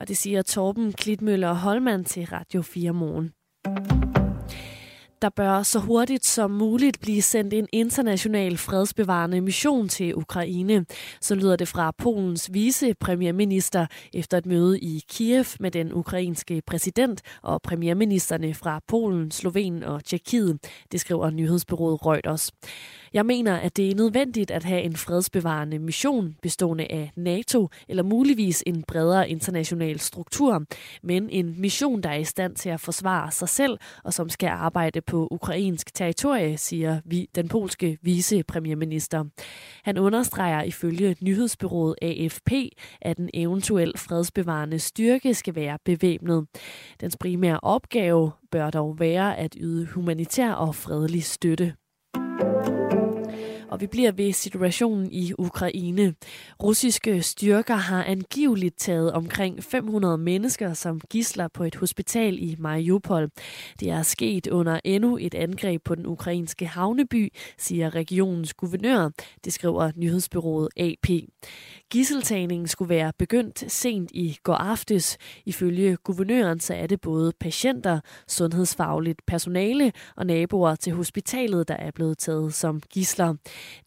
[0.00, 3.28] Og det siger Torben Klitmøller Holmand til Radio 4 Morgen.
[5.22, 10.86] Der bør så hurtigt som muligt blive sendt en international fredsbevarende mission til Ukraine.
[11.20, 17.22] Så lyder det fra Polens vicepremierminister efter et møde i Kiev med den ukrainske præsident
[17.42, 20.58] og premierministerne fra Polen, Slovenien og Tjekkiet.
[20.92, 22.52] Det skriver nyhedsbyrået Reuters.
[23.14, 28.02] Jeg mener, at det er nødvendigt at have en fredsbevarende mission bestående af NATO eller
[28.02, 30.64] muligvis en bredere international struktur,
[31.02, 34.48] men en mission, der er i stand til at forsvare sig selv og som skal
[34.48, 39.24] arbejde på ukrainsk territorie, siger vi, den polske vicepremierminister.
[39.84, 42.50] Han understreger ifølge nyhedsbyrået AFP,
[43.00, 46.46] at en eventuel fredsbevarende styrke skal være bevæbnet.
[47.00, 51.74] Dens primære opgave bør dog være at yde humanitær og fredelig støtte.
[53.72, 56.14] Og vi bliver ved situationen i Ukraine.
[56.62, 63.30] Russiske styrker har angiveligt taget omkring 500 mennesker som gisler på et hospital i Mariupol.
[63.80, 69.10] Det er sket under endnu et angreb på den ukrainske havneby, siger regionens guvernør.
[69.44, 71.10] Det skriver nyhedsbyrået AP.
[71.92, 75.18] Gisseltagningen skulle være begyndt sent i går aftes.
[75.46, 81.90] Ifølge guvernøren så er det både patienter, sundhedsfagligt personale og naboer til hospitalet, der er
[81.90, 83.34] blevet taget som gisler.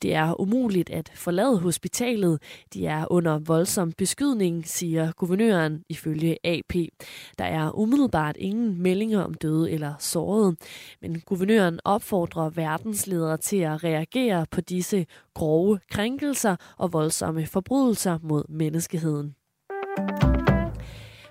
[0.02, 2.41] Det er umuligt at forlade hospitalet.
[2.74, 6.74] De er under voldsom beskydning, siger guvernøren ifølge AP.
[7.38, 10.56] Der er umiddelbart ingen meldinger om døde eller sårede,
[11.02, 18.43] men guvernøren opfordrer verdensledere til at reagere på disse grove krænkelser og voldsomme forbrydelser mod
[18.50, 19.36] menneskeheden.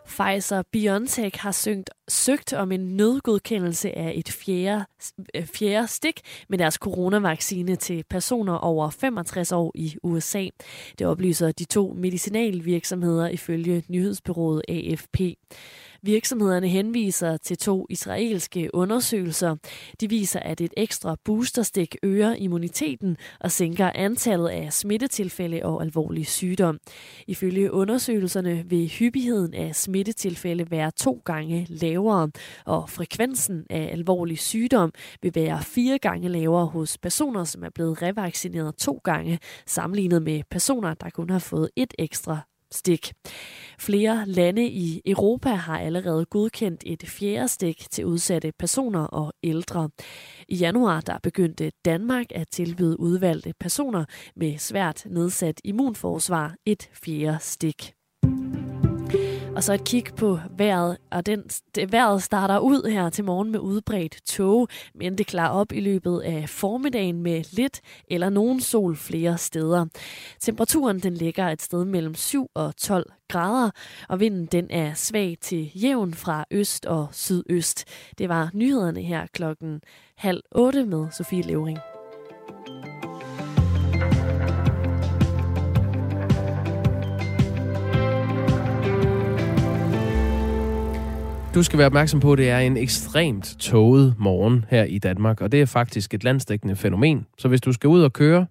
[0.07, 4.85] Pfizer-BioNTech har søgt, søgt om en nødgodkendelse af et fjerde,
[5.35, 10.49] øh, fjerde stik med deres coronavaccine til personer over 65 år i USA.
[10.99, 15.21] Det oplyser de to medicinalvirksomheder ifølge nyhedsbyrået AFP.
[16.05, 19.57] Virksomhederne henviser til to israelske undersøgelser.
[20.01, 26.27] De viser, at et ekstra boosterstik øger immuniteten og sænker antallet af smittetilfælde og alvorlig
[26.27, 26.79] sygdom.
[27.27, 32.31] Ifølge undersøgelserne vil hyppigheden af smittetilfælde være to gange lavere,
[32.67, 38.03] og frekvensen af alvorlig sygdom vil være fire gange lavere hos personer, som er blevet
[38.03, 43.13] revaccineret to gange, sammenlignet med personer, der kun har fået et ekstra stik.
[43.79, 49.91] Flere lande i Europa har allerede godkendt et fjerde stik til udsatte personer og ældre.
[50.49, 54.05] I januar der begyndte Danmark at tilbyde udvalgte personer
[54.37, 57.95] med svært nedsat immunforsvar et fjerde stik.
[59.57, 61.43] Og så et kig på vejret, og den,
[61.75, 65.81] det, vejret starter ud her til morgen med udbredt tåge, men det klarer op i
[65.81, 69.87] løbet af formiddagen med lidt eller nogen sol flere steder.
[70.41, 73.71] Temperaturen den ligger et sted mellem 7 og 12 grader,
[74.09, 77.85] og vinden den er svag til jævn fra øst og sydøst.
[78.19, 79.81] Det var nyhederne her klokken
[80.17, 81.79] halv otte med Sofie Levering.
[91.55, 95.53] Du skal være opmærksom på, det er en ekstremt tåget morgen her i Danmark, og
[95.53, 97.27] det er faktisk et landstækkende fænomen.
[97.39, 98.47] Så hvis du skal ud og køre,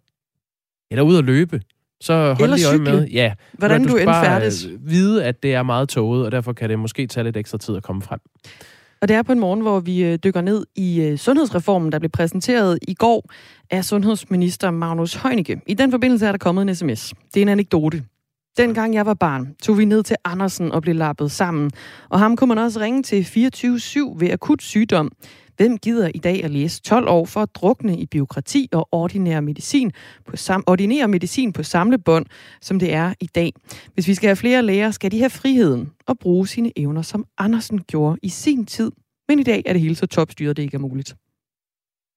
[0.92, 1.62] eller ud og løbe,
[2.02, 4.68] så hold lige øje med, ja, hvordan du, du end færdes.
[4.80, 7.76] vide, at det er meget tåget, og derfor kan det måske tage lidt ekstra tid
[7.76, 8.20] at komme frem.
[9.02, 12.00] Og det er på en morgen, hvor vi øh, dykker ned i øh, sundhedsreformen, der
[12.00, 13.32] blev præsenteret i går
[13.72, 15.62] af sundhedsminister Magnus Heunicke.
[15.68, 17.13] I den forbindelse er der kommet en sms.
[17.34, 18.04] Det er en anekdote.
[18.58, 21.72] Dengang jeg var barn, tog vi ned til Andersen og blev lappet sammen.
[22.10, 25.12] Og ham kunne man også ringe til 24-7 ved akut sygdom.
[25.58, 29.42] Hvem gider i dag at læse 12 år for at drukne i byråkrati og ordinær
[29.42, 29.92] medicin
[30.26, 32.26] på sam- ordinere medicin på samlebånd,
[32.62, 33.54] som det er i dag?
[33.94, 37.26] Hvis vi skal have flere læger, skal de have friheden og bruge sine evner, som
[37.38, 38.92] Andersen gjorde i sin tid.
[39.28, 41.16] Men i dag er det hele så topstyret, det ikke er muligt.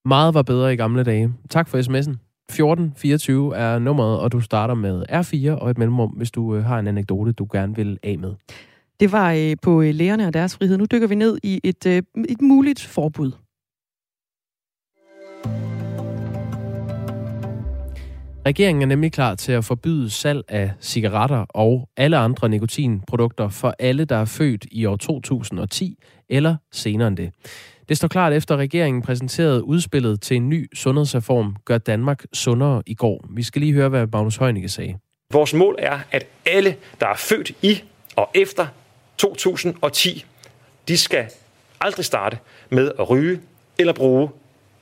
[0.04, 1.34] Meget var bedre i gamle dage.
[1.50, 2.25] Tak for sms'en.
[2.48, 6.78] 1424 er nummeret, og du starter med R4 og et mellemrum, hvis du øh, har
[6.78, 8.34] en anekdote, du gerne vil af med.
[9.00, 10.78] Det var øh, på øh, lægerne og deres frihed.
[10.78, 13.32] Nu dykker vi ned i et, øh, et muligt forbud.
[18.46, 23.74] Regeringen er nemlig klar til at forbyde salg af cigaretter og alle andre nikotinprodukter for
[23.78, 25.98] alle, der er født i år 2010
[26.28, 27.32] eller senere end det.
[27.88, 32.82] Det står klart efter, at regeringen præsenterede udspillet til en ny sundhedsreform, gør Danmark sundere
[32.86, 33.26] i går.
[33.30, 34.98] Vi skal lige høre, hvad Magnus Heunicke sagde.
[35.32, 37.82] Vores mål er, at alle, der er født i
[38.16, 38.66] og efter
[39.18, 40.24] 2010,
[40.88, 41.26] de skal
[41.80, 42.38] aldrig starte
[42.70, 43.40] med at ryge
[43.78, 44.28] eller bruge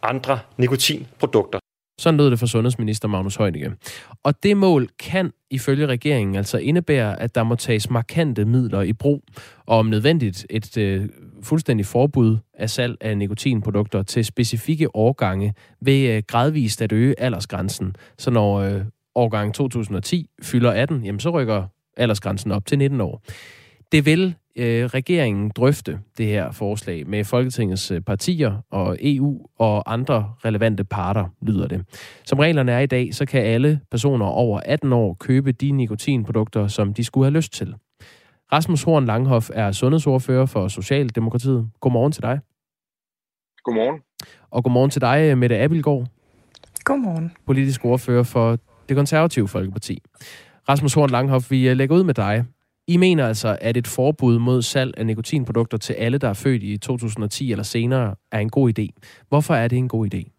[0.03, 1.59] andre nikotinprodukter.
[2.01, 3.73] Sådan lød det fra sundhedsminister Magnus Heunicke.
[4.23, 8.93] Og det mål kan ifølge regeringen altså indebære, at der må tages markante midler i
[8.93, 9.25] brug,
[9.67, 11.09] og om nødvendigt et øh,
[11.45, 17.97] fuldstændig forbud af salg af nikotinprodukter til specifikke årgange ved øh, gradvist at øge aldersgrænsen.
[18.19, 18.81] Så når øh,
[19.15, 23.23] årgang 2010 fylder 18, jamen så rykker aldersgrænsen op til 19 år.
[23.93, 29.93] Det vil øh, regeringen drøfte det her forslag med Folketingets øh, partier og EU og
[29.93, 31.85] andre relevante parter, lyder det.
[32.25, 36.67] Som reglerne er i dag, så kan alle personer over 18 år købe de nikotinprodukter,
[36.67, 37.75] som de skulle have lyst til.
[38.55, 41.71] Rasmus Horn Langhoff er sundhedsordfører for Socialdemokratiet.
[41.81, 42.41] Godmorgen til dig.
[43.65, 44.01] Godmorgen.
[44.51, 46.07] Og godmorgen til dig, Mette Abelgaard.
[46.85, 47.33] Godmorgen.
[47.47, 50.03] Politisk ordfører for det konservative Folkeparti.
[50.69, 52.45] Rasmus Horn Langhoff, vi øh, lægger ud med dig.
[52.87, 56.63] I mener altså, at et forbud mod salg af nikotinprodukter til alle, der er født
[56.63, 58.87] i 2010 eller senere, er en god idé.
[59.29, 60.31] Hvorfor er det en god idé?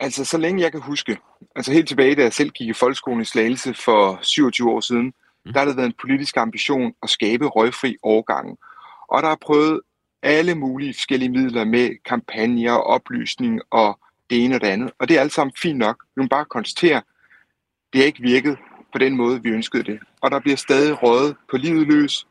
[0.00, 1.18] Altså, så længe jeg kan huske,
[1.56, 5.12] altså helt tilbage, da jeg selv gik i folkeskolen i Slagelse for 27 år siden.
[5.46, 5.52] Mm.
[5.52, 8.56] der har det været en politisk ambition at skabe røgfri overgangen.
[9.08, 9.80] Og der er prøvet
[10.22, 13.98] alle mulige forskellige midler med kampagner, oplysning og
[14.30, 14.90] det ene og det andet.
[14.98, 16.04] Og det er alt sammen fint nok.
[16.16, 17.02] Vi må bare konstatere,
[17.92, 18.58] det har ikke virket
[18.92, 19.98] på den måde, vi ønskede det.
[20.20, 22.26] Og der bliver stadig røget på livet løs.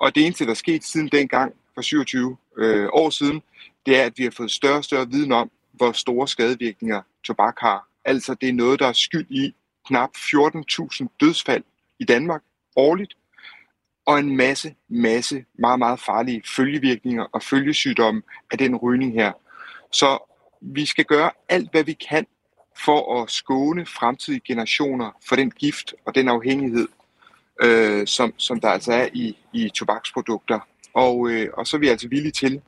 [0.00, 3.42] Og det eneste, der er sket siden dengang, for 27 øh, år siden,
[3.86, 7.54] det er, at vi har fået større og større viden om, hvor store skadevirkninger tobak
[7.58, 7.88] har.
[8.04, 9.54] Altså, det er noget, der er skyld i
[9.86, 11.64] knap 14.000 dødsfald
[11.98, 12.42] i Danmark
[12.76, 13.14] årligt,
[14.06, 19.32] og en masse, masse meget, meget farlige følgevirkninger og følgesygdomme af den rygning her.
[19.92, 20.18] Så
[20.60, 22.26] vi skal gøre alt, hvad vi kan
[22.84, 26.88] for at skåne fremtidige generationer for den gift og den afhængighed,
[27.62, 30.60] øh, som, som der altså er i, i tobaksprodukter.
[30.94, 32.60] Og, øh, og så er vi altså villige til,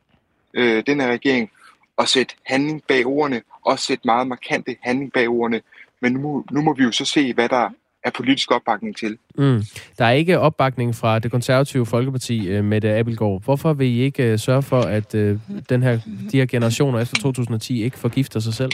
[0.54, 1.50] øh, den her regering,
[1.98, 5.60] at sætte handling bag ordene, og sætte meget markante handling bag ordene.
[6.00, 7.70] Men nu, nu må vi jo så se, hvad der
[8.04, 9.18] er politisk opbakning til.
[9.38, 9.62] Mm.
[9.98, 13.42] Der er ikke opbakning fra det konservative Folkeparti øh, Mette med Abelgaard.
[13.44, 15.38] Hvorfor vil I ikke øh, sørge for, at øh,
[15.68, 15.98] den her,
[16.32, 18.70] de her generationer efter 2010 ikke forgifter sig selv?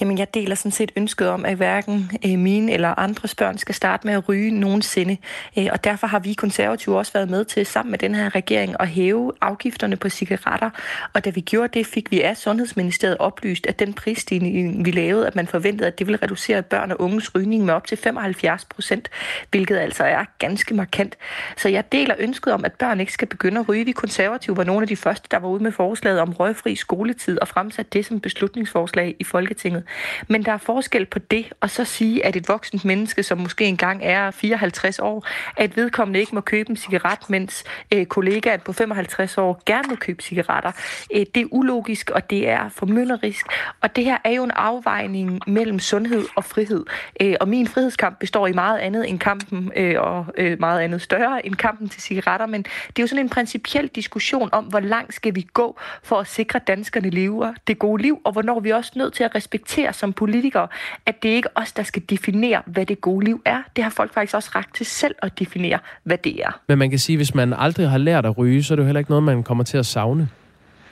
[0.00, 3.74] Jamen, jeg deler sådan set ønsket om, at hverken øh, mine eller andres børn skal
[3.74, 5.16] starte med at ryge nogensinde.
[5.58, 8.76] Øh, og derfor har vi konservative også været med til, sammen med den her regering,
[8.80, 10.70] at hæve afgifterne på cigaretter.
[11.12, 15.26] Og da vi gjorde det, fik vi af Sundhedsministeriet oplyst, at den prisstigning, vi lavede,
[15.26, 18.64] at man forventede, at det ville reducere børn og unges rygning med op til 75
[18.64, 19.10] procent,
[19.50, 21.16] hvilket altså er ganske markant.
[21.56, 23.84] Så jeg deler ønsket om, at børn ikke skal begynde at ryge.
[23.84, 27.38] Vi konservative var nogle af de første, der var ude med forslaget om røgfri skoletid
[27.40, 29.82] og fremsat det som beslutningsforslag i Folketinget.
[30.28, 33.64] Men der er forskel på det, og så sige, at et voksent menneske, som måske
[33.64, 38.72] engang er 54 år, at vedkommende ikke må købe en cigaret, mens øh, kollegaen på
[38.72, 40.72] 55 år gerne må købe cigaretter.
[41.14, 43.46] Øh, det er ulogisk, og det er formynderisk.
[43.80, 46.84] Og det her er jo en afvejning mellem sundhed og frihed.
[47.20, 51.02] Øh, og min frihedskamp består i meget andet end kampen, øh, og øh, meget andet
[51.02, 52.46] større end kampen til cigaretter.
[52.46, 56.20] Men det er jo sådan en principiel diskussion om, hvor langt skal vi gå for
[56.20, 59.34] at sikre danskerne lever det gode liv, og hvornår vi er også nødt til at
[59.34, 60.68] respektere acceptere som politikere,
[61.06, 63.62] at det ikke er os, der skal definere, hvad det gode liv er.
[63.76, 66.60] Det har folk faktisk også ret til selv at definere, hvad det er.
[66.68, 68.82] Men man kan sige, at hvis man aldrig har lært at ryge, så er det
[68.82, 70.28] jo heller ikke noget, man kommer til at savne.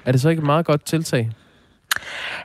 [0.05, 1.31] Er det så ikke et meget godt tiltag?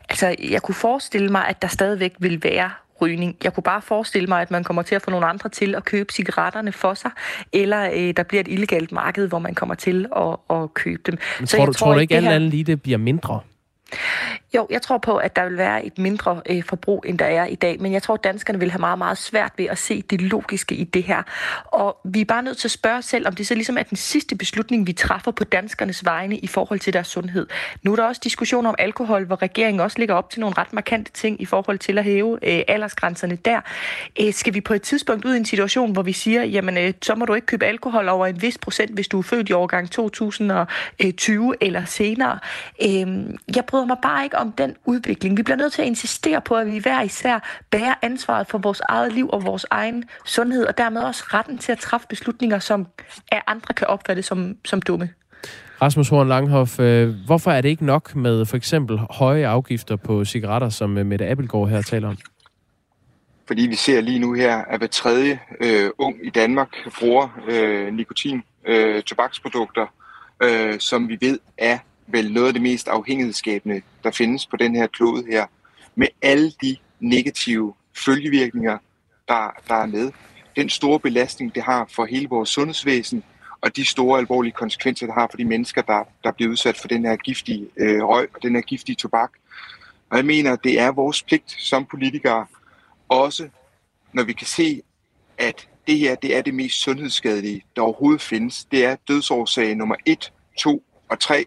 [0.10, 2.70] Altså, jeg kunne forestille mig, at der stadigvæk vil være
[3.02, 3.36] rygning.
[3.44, 5.86] Jeg kunne bare forestille mig, at man kommer til at få nogle andre til at
[5.86, 7.12] købe cigaretterne for sig,
[7.54, 11.18] eller øh, der bliver et illegalt marked, hvor man kommer til at, at købe dem.
[11.40, 13.40] Men så tror, du, tror, tror du ikke, at alt andet lige det bliver mindre?
[14.56, 17.46] Jo, jeg tror på, at der vil være et mindre øh, forbrug, end der er
[17.46, 20.02] i dag, men jeg tror, at danskerne vil have meget, meget svært ved at se
[20.02, 21.24] det logiske i det her.
[21.66, 23.84] Og vi er bare nødt til at spørge os selv, om det så ligesom er
[23.84, 27.48] den sidste beslutning, vi træffer på danskernes vegne i forhold til deres sundhed.
[27.84, 30.74] Nu er der også diskussion om alkohol, hvor regeringen også ligger op til nogle ret
[30.74, 33.62] markante ting i forhold til at hæve øh, aldersgrænserne der.
[34.22, 36.94] Øh, skal vi på et tidspunkt ud i en situation, hvor vi siger, jamen øh,
[37.02, 39.54] så må du ikke købe alkohol over en vis procent, hvis du er født i
[39.54, 42.40] årgang 2020 øh, eller senere.
[42.84, 43.08] Øh,
[43.56, 45.38] jeg bryder mig bare ikke om den udvikling.
[45.38, 48.82] Vi bliver nødt til at insistere på, at vi hver især bærer ansvaret for vores
[48.90, 52.88] eget liv og vores egen sundhed, og dermed også retten til at træffe beslutninger, som
[53.32, 55.10] af andre kan opfattes som, som dumme.
[55.82, 60.26] Rasmus Horn Langhoff, øh, hvorfor er det ikke nok med for eksempel høje afgifter på
[60.26, 62.18] cigaretter, som øh, Mette Appelgaard her taler om?
[63.48, 66.70] Fordi vi ser lige nu her, at hver tredje øh, ung i Danmark
[67.00, 69.86] bruger øh, nikotin, øh, tobaksprodukter,
[70.44, 71.78] øh, som vi ved er
[72.12, 75.46] vel noget af det mest afhængighedsskabende, der findes på den her klode her,
[75.96, 77.74] med alle de negative
[78.06, 78.78] følgevirkninger,
[79.28, 80.12] der, der er med.
[80.56, 83.24] Den store belastning, det har for hele vores sundhedsvæsen,
[83.62, 86.88] og de store alvorlige konsekvenser, det har for de mennesker, der, der bliver udsat for
[86.88, 89.32] den her giftige øh, røg og den her giftige tobak.
[90.10, 92.46] Og jeg mener, det er vores pligt som politikere,
[93.10, 93.50] også
[94.14, 94.82] når vi kan se,
[95.38, 98.66] at det her det er det mest sundhedsskadelige, der overhovedet findes.
[98.66, 101.46] Det er dødsårsag nummer 1, 2 og 3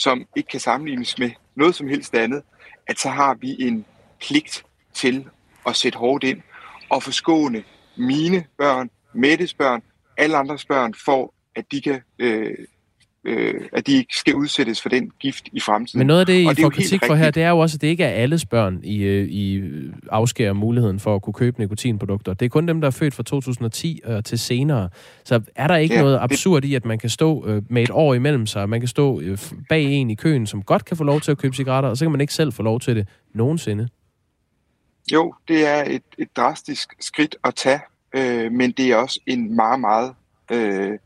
[0.00, 2.42] som ikke kan sammenlignes med noget som helst andet,
[2.86, 3.84] at så har vi en
[4.20, 5.26] pligt til
[5.66, 6.42] at sætte hårdt ind
[6.90, 7.64] og forskåne
[7.96, 9.82] mine børn, Mettes børn,
[10.16, 12.54] alle andres børn, for at de kan øh,
[13.24, 15.98] øh, at de ikke skal udsættes for den gift i fremtiden.
[15.98, 17.80] Men noget af det, I det får kritik for her, det er jo også, at
[17.80, 19.62] det ikke er alles børn, I, øh, I
[20.10, 22.34] afskærer muligheden for at kunne købe nikotinprodukter.
[22.34, 24.88] Det er kun dem, der er født fra 2010 øh, til senere.
[25.24, 26.68] Så er der ikke ja, noget absurd det...
[26.68, 29.38] i, at man kan stå øh, med et år imellem sig, man kan stå øh,
[29.68, 32.04] bag en i køen, som godt kan få lov til at købe cigaretter, og så
[32.04, 33.88] kan man ikke selv få lov til det nogensinde?
[35.12, 37.80] Jo, det er et, et drastisk skridt at tage,
[38.16, 40.14] øh, men det er også en meget, meget
[40.52, 40.98] øh,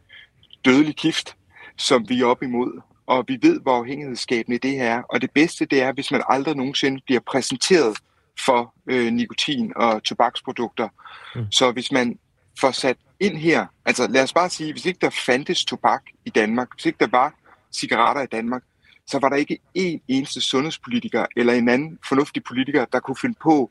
[0.65, 1.37] dødelig gift
[1.77, 2.81] som vi er op imod.
[3.07, 5.03] Og vi ved, hvor afhængighedsskabende det her er.
[5.03, 7.99] Og det bedste, det er, hvis man aldrig nogensinde bliver præsenteret
[8.47, 10.89] for øh, nikotin og tobaksprodukter.
[11.35, 11.53] Mm.
[11.53, 12.19] Så hvis man
[12.61, 16.31] får sat ind her, altså lad os bare sige, hvis ikke der fandtes tobak i
[16.31, 17.35] Danmark, hvis ikke der var
[17.73, 18.63] cigaretter i Danmark,
[19.07, 23.39] så var der ikke én eneste sundhedspolitiker eller en anden fornuftig politiker, der kunne finde
[23.43, 23.71] på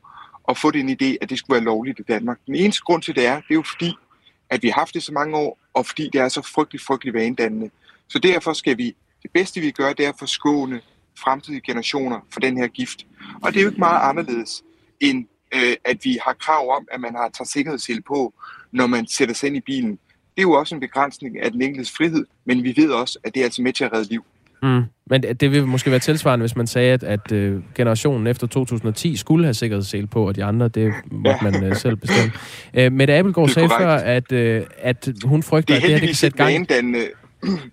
[0.50, 2.38] at få den idé, at det skulle være lovligt i Danmark.
[2.48, 3.94] Den eneste grund til det er, det er jo fordi,
[4.50, 7.14] at vi har haft det så mange år, og fordi det er så frygtelig, frygtelig
[7.14, 7.70] vanedannende.
[8.14, 10.82] Så derfor skal vi, det bedste vi gør, det er at forskåne
[11.20, 13.06] fremtidige generationer for den her gift.
[13.42, 14.64] Og det er jo ikke meget anderledes,
[15.00, 18.34] end øh, at vi har krav om, at man har taget sikkerhedshjel på,
[18.72, 19.92] når man sætter sig ind i bilen.
[19.92, 23.34] Det er jo også en begrænsning af den enkeltes frihed, men vi ved også, at
[23.34, 24.24] det er altså med til at redde liv.
[24.64, 24.84] Mm.
[25.06, 29.16] Men det vil måske være tilsvarende, hvis man sagde, at, at uh, generationen efter 2010
[29.16, 31.52] skulle have sikkerhedssel på, og de andre, det måtte ja.
[31.52, 32.32] man uh, selv bestemme.
[32.78, 36.08] Uh, Mette Abelgaard sagde før, at, uh, at hun frygter, det at det her det
[36.08, 36.96] kan sætte gang...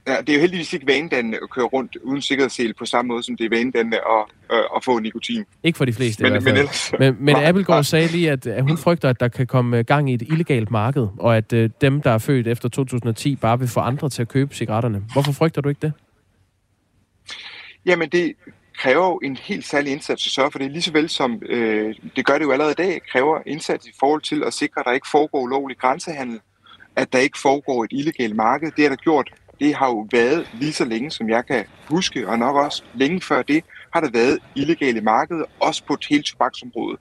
[0.07, 3.23] ja, det er jo heldigvis ikke vanedannende at køre rundt uden sikkerhedssel på samme måde,
[3.23, 5.45] som det er vanedannende at, øh, at få nikotin.
[5.63, 6.55] Ikke for de fleste men, i hvert fald.
[6.55, 9.83] Men, ellers, men, men Appelgaard sagde lige, at, at hun frygter, at der kan komme
[9.83, 13.59] gang i et illegalt marked, og at uh, dem, der er født efter 2010, bare
[13.59, 15.03] vil få andre til at købe cigaretterne.
[15.13, 15.93] Hvorfor frygter du ikke det?
[17.87, 18.35] Jamen, det
[18.79, 21.95] kræver jo en helt særlig indsats at sørge for det, lige så vel som øh,
[22.17, 24.87] det gør det jo allerede i dag, kræver indsats i forhold til at sikre, at
[24.87, 26.41] der ikke foregår ulovlig grænsehandel,
[26.97, 28.71] at der ikke foregår et illegalt marked.
[28.77, 29.31] Det er der gjort
[29.61, 33.21] det har jo været lige så længe, som jeg kan huske, og nok også længe
[33.21, 36.97] før det, har der været illegale markeder, også på et helt tobaksområde.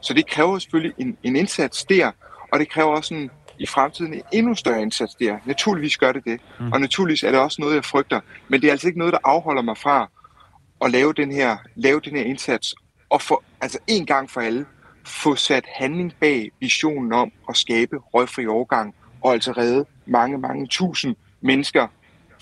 [0.00, 2.10] Så det kræver selvfølgelig en, en indsats der,
[2.52, 5.36] og det kræver også en, i fremtiden en endnu større indsats der.
[5.44, 6.72] Naturligvis gør det det, mm.
[6.72, 9.18] og naturligvis er det også noget, jeg frygter, men det er altså ikke noget, der
[9.24, 10.10] afholder mig fra
[10.84, 12.74] at lave den her, lave den her indsats,
[13.10, 14.66] og få, altså en gang for alle,
[15.06, 20.66] få sat handling bag visionen om at skabe røgfri overgang, og altså redde mange, mange
[20.66, 21.88] tusind mennesker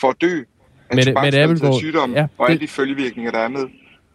[0.01, 0.43] for at dø
[0.91, 3.67] af Mette, Mette Abelgaard, sygdom ja, og alle de følgevirkninger, der er med.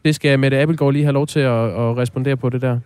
[0.06, 2.80] Det skal Mette Abelgaard lige have lov til at, at respondere på det der.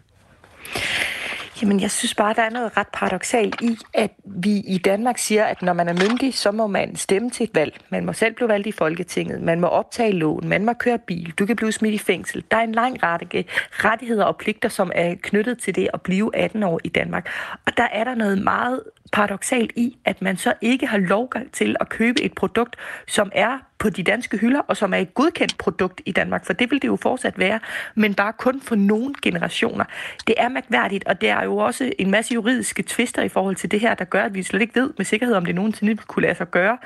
[1.61, 5.43] Jamen, jeg synes bare, der er noget ret paradoxalt i, at vi i Danmark siger,
[5.43, 7.77] at når man er myndig, så må man stemme til et valg.
[7.89, 9.41] Man må selv blive valgt i Folketinget.
[9.41, 10.47] Man må optage lån.
[10.47, 11.33] Man må køre bil.
[11.39, 12.43] Du kan blive smidt i fængsel.
[12.51, 16.35] Der er en lang række rettigheder og pligter, som er knyttet til det at blive
[16.35, 17.29] 18 år i Danmark.
[17.65, 18.81] Og der er der noget meget
[19.11, 22.75] paradoxalt i, at man så ikke har lov til at købe et produkt,
[23.07, 26.53] som er på de danske hylder, og som er et godkendt produkt i Danmark, for
[26.53, 27.59] det vil det jo fortsat være,
[27.95, 29.85] men bare kun for nogle generationer.
[30.27, 33.71] Det er mærkværdigt, og det er jo også en masse juridiske tvister i forhold til
[33.71, 36.23] det her, der gør, at vi slet ikke ved med sikkerhed, om det nogensinde kunne
[36.23, 36.77] lade sig gøre.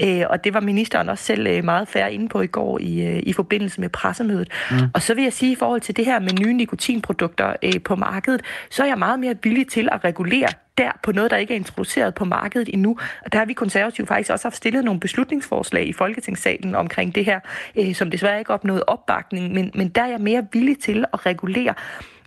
[0.00, 3.06] Øh, og det var ministeren også selv øh, meget færre inde på i går i,
[3.06, 4.48] øh, i forbindelse med pressemødet.
[4.70, 4.76] Mm.
[4.94, 8.42] Og så vil jeg sige, i forhold til det her med nye nikotinprodukter på markedet,
[8.70, 11.58] så er jeg meget mere villig til at regulere der på noget, der ikke er
[11.58, 12.98] introduceret på markedet endnu.
[13.24, 17.24] Og der har vi konservative faktisk også haft stillet nogle beslutningsforslag i Folketingssalen omkring det
[17.24, 17.40] her,
[17.78, 21.26] øh, som desværre ikke opnåede opbakning, men, men der er jeg mere villig til at
[21.26, 21.74] regulere.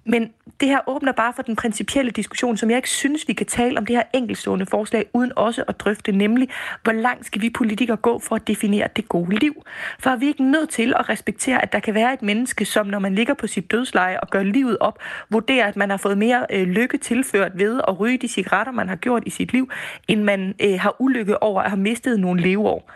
[0.06, 3.46] Men det her åbner bare for den principielle diskussion, som jeg ikke synes, vi kan
[3.46, 6.50] tale om det her enkeltstående forslag, uden også at drøfte, nemlig,
[6.84, 9.64] hvor langt skal vi politikere gå for at definere det gode liv?
[10.00, 12.88] For er vi ikke nødt til at respektere, at der kan være et menneske, som
[12.88, 15.00] når man ligger på sit dødsleje og gør livet op,
[15.30, 18.90] vurderer, at man har fået mere øh, lykke tilført ved at ryge de cigaretter, man
[18.90, 19.70] har gjort i sit liv,
[20.08, 22.92] end man øh, har ulykke over at have mistet nogle leveår.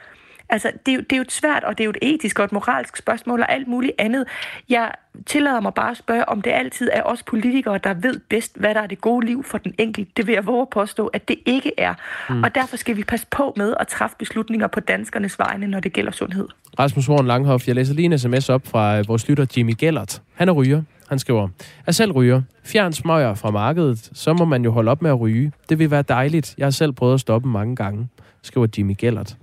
[0.50, 2.40] Altså, det er, jo, det er jo et svært, og det er jo et etisk
[2.40, 4.26] og et moralsk spørgsmål og alt muligt andet.
[4.70, 4.92] Jeg
[5.26, 8.74] tillader mig bare at spørge, om det altid er os politikere, der ved bedst, hvad
[8.74, 10.12] der er det gode liv for den enkelte.
[10.18, 11.94] Det vil jeg våge påstå, at det ikke er.
[12.30, 12.44] Mm.
[12.44, 15.94] Og derfor skal vi passe på med at træffe beslutninger på danskernes vegne, når det
[15.94, 16.48] gælder sundhed.
[16.80, 20.22] Rasmus Horn Langhoff, jeg læser lige en sms op fra øh, vores lytter Jimmy Gellert.
[20.36, 20.82] Han er ryger.
[21.10, 21.48] Han skriver,
[21.86, 22.42] er selv ryger.
[22.64, 25.52] Fjern smøger fra markedet, så må man jo holde op med at ryge.
[25.70, 26.56] Det vil være dejligt.
[26.58, 28.08] Jeg har selv prøvet at stoppe mange gange,
[28.42, 29.38] skriver Jimmy Gellert.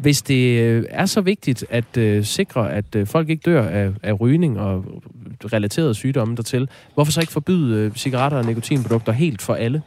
[0.00, 3.92] Hvis det øh, er så vigtigt at øh, sikre, at øh, folk ikke dør af,
[4.02, 5.02] af rygning og
[5.44, 9.82] relaterede sygdomme dertil, hvorfor så ikke forbyde øh, cigaretter og nikotinprodukter helt for alle?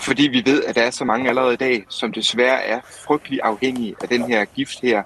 [0.00, 3.40] Fordi vi ved, at der er så mange allerede i dag, som desværre er frygtelig
[3.42, 5.02] afhængige af den her gift her.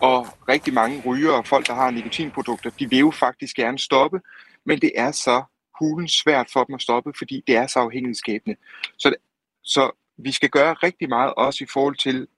[0.00, 4.20] Og rigtig mange rygere og folk, der har nikotinprodukter, de vil jo faktisk gerne stoppe,
[4.66, 5.42] men det er så
[5.80, 8.56] hulen svært for dem at stoppe, fordi det er så afhængighedsskabende.
[8.98, 9.14] Så,
[9.62, 12.28] så vi skal gøre rigtig meget også i forhold til at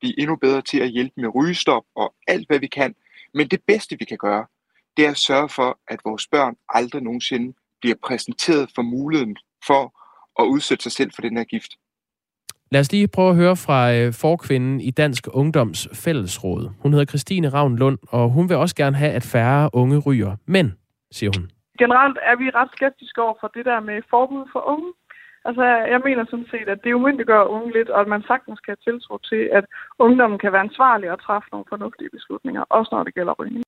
[0.00, 2.94] blive endnu bedre til at hjælpe med rygestop og alt, hvad vi kan.
[3.34, 4.46] Men det bedste, vi kan gøre,
[4.96, 9.94] det er at sørge for, at vores børn aldrig nogensinde bliver præsenteret for muligheden for
[10.42, 11.72] at udsætte sig selv for den her gift.
[12.70, 16.70] Lad os lige prøve at høre fra øh, forkvinden i Dansk Ungdoms Fællesråd.
[16.82, 20.36] Hun hedder Christine Ravn Lund, og hun vil også gerne have, at færre unge ryger.
[20.46, 20.66] Men,
[21.10, 21.50] siger hun.
[21.78, 24.92] Generelt er vi ret skeptiske over for det der med forbud for unge.
[25.44, 25.64] Altså,
[25.94, 29.18] jeg mener sådan set, at det umyndiggør unge lidt, og at man sagtens kan tiltro
[29.18, 29.64] til, at
[29.98, 33.64] ungdommen kan være ansvarlig og træffe nogle fornuftige beslutninger, også når det gælder rygning.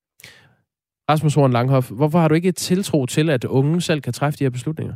[1.11, 4.39] Rasmus Horn Langhoff, hvorfor har du ikke et tiltro til, at unge selv kan træffe
[4.39, 4.95] de her beslutninger?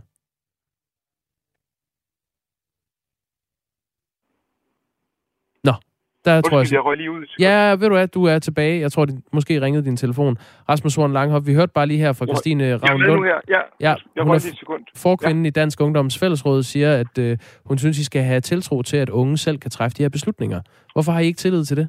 [6.25, 7.27] Der tror jeg, jeg røg lige ud.
[7.41, 8.81] Ja, ved du hvad, du er tilbage.
[8.81, 10.37] Jeg tror, det måske ringede din telefon.
[10.69, 13.27] Rasmus Horn Langhoff, vi hørte bare lige her fra Christine Ravn Lund.
[13.27, 13.57] Jeg er her.
[13.57, 14.85] Ja, ja jeg hun er sekund.
[14.97, 15.49] Forkvinden ja.
[15.49, 19.09] i Dansk Ungdoms Fællesråd siger, at øh, hun synes, I skal have tiltro til, at
[19.09, 20.61] unge selv kan træffe de her beslutninger.
[20.93, 21.89] Hvorfor har I ikke tillid til det?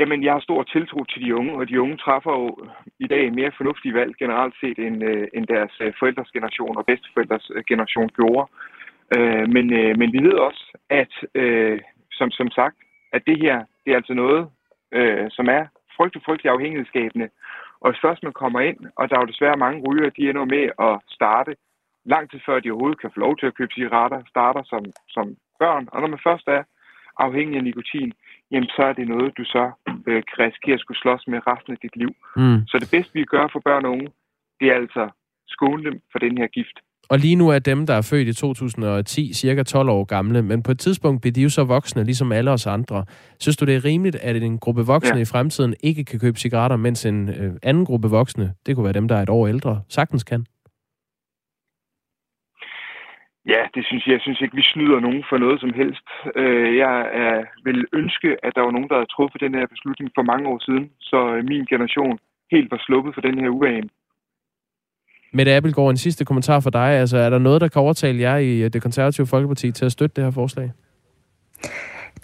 [0.00, 2.46] Jamen, jeg har stor tiltro til de unge, og de unge træffer jo
[3.00, 6.86] i dag mere fornuftige valg generelt set, end, øh, end deres øh, forældres generation og
[6.86, 8.46] bedsteforældres øh, generation gjorde.
[9.16, 11.80] Øh, men, øh, men vi ved også, at øh,
[12.12, 12.76] som, som sagt,
[13.12, 14.48] at det her, det er altså noget,
[14.92, 15.64] øh, som er
[15.96, 17.28] frygtelig, frygtelig afhængighedsskabende.
[17.80, 20.64] Og først man kommer ind, og der er jo desværre mange ryger, de ender med
[20.88, 21.52] at starte
[22.04, 25.36] lang tid før de overhovedet kan få lov til at købe cigaretter, starter som, som
[25.58, 25.88] børn.
[25.92, 26.62] Og når man først er
[27.18, 28.12] afhængig af nikotin,
[28.50, 29.64] jamen så er det noget, du så
[30.08, 32.12] øh, kan risikere at skulle slås med resten af dit liv.
[32.36, 32.60] Mm.
[32.70, 34.10] Så det bedste, vi gør for børn og unge,
[34.60, 35.08] det er altså
[35.48, 36.76] skåne dem for den her gift.
[37.10, 40.62] Og lige nu er dem, der er født i 2010, cirka 12 år gamle, men
[40.62, 43.04] på et tidspunkt bliver de jo så voksne, ligesom alle os andre.
[43.40, 45.22] Synes du, det er rimeligt, at en gruppe voksne ja.
[45.22, 49.00] i fremtiden ikke kan købe cigaretter, mens en øh, anden gruppe voksne, det kunne være
[49.00, 50.46] dem, der er et år ældre, sagtens kan?
[53.54, 54.12] Ja, det synes jeg.
[54.12, 56.06] Jeg synes ikke, vi snyder nogen for noget som helst.
[56.36, 60.10] Øh, jeg er, vil ønske, at der var nogen, der havde truffet den her beslutning
[60.14, 62.18] for mange år siden, så øh, min generation
[62.50, 63.88] helt var sluppet for den her uvane.
[65.32, 66.90] Mette Abelgaard, en sidste kommentar for dig.
[66.90, 69.92] Altså, er der noget, der kan overtale jer i øh, det konservative Folkeparti til at
[69.92, 70.72] støtte det her forslag?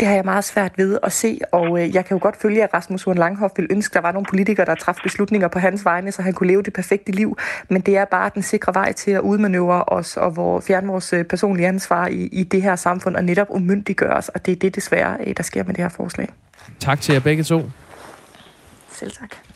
[0.01, 2.65] Det har jeg meget svært ved at se, og øh, jeg kan jo godt følge,
[2.65, 5.59] at Rasmus Horn Langhoff vil ønske, at der var nogle politikere, der træffede beslutninger på
[5.59, 7.39] hans vegne, så han kunne leve det perfekte liv.
[7.71, 11.13] Men det er bare den sikre vej til at udmanøvrere os og hvor fjerne vores
[11.13, 14.57] øh, personlige ansvar i, i det her samfund og netop umyndiggøre os, og det er
[14.57, 16.29] det desværre, der sker med det her forslag.
[16.81, 17.63] Tak til jer begge to.
[18.93, 19.54] Selv tak.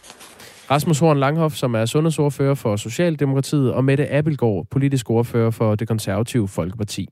[0.70, 5.88] Rasmus Horn Langhoff, som er sundhedsordfører for Socialdemokratiet, og Mette Appelgaard, politisk ordfører for det
[5.88, 7.08] konservative Folkeparti.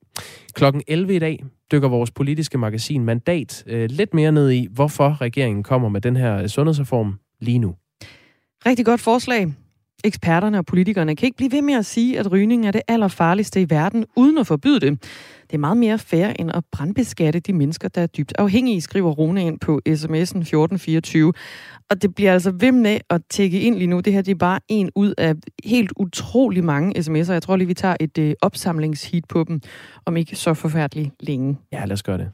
[0.54, 5.20] Klokken 11 i dag dykker vores politiske magasin Mandat øh, lidt mere ned i, hvorfor
[5.20, 7.74] regeringen kommer med den her sundhedsreform lige nu.
[8.66, 9.54] Rigtig godt forslag.
[10.06, 13.60] Eksperterne og politikerne kan ikke blive ved med at sige, at rygning er det allerfarligste
[13.60, 15.02] i verden, uden at forbyde det.
[15.42, 19.10] Det er meget mere fair end at brandbeskatte de mennesker, der er dybt afhængige, skriver
[19.10, 21.32] Rune ind på sms'en 1424.
[21.90, 24.00] Og det bliver altså ved med at tække ind lige nu.
[24.00, 25.34] Det her det er bare en ud af
[25.64, 27.32] helt utrolig mange sms'er.
[27.32, 29.60] Jeg tror lige, vi tager et øh, opsamlingshit på dem,
[30.04, 31.58] om ikke så forfærdeligt længe.
[31.72, 32.30] Ja, lad os gøre det.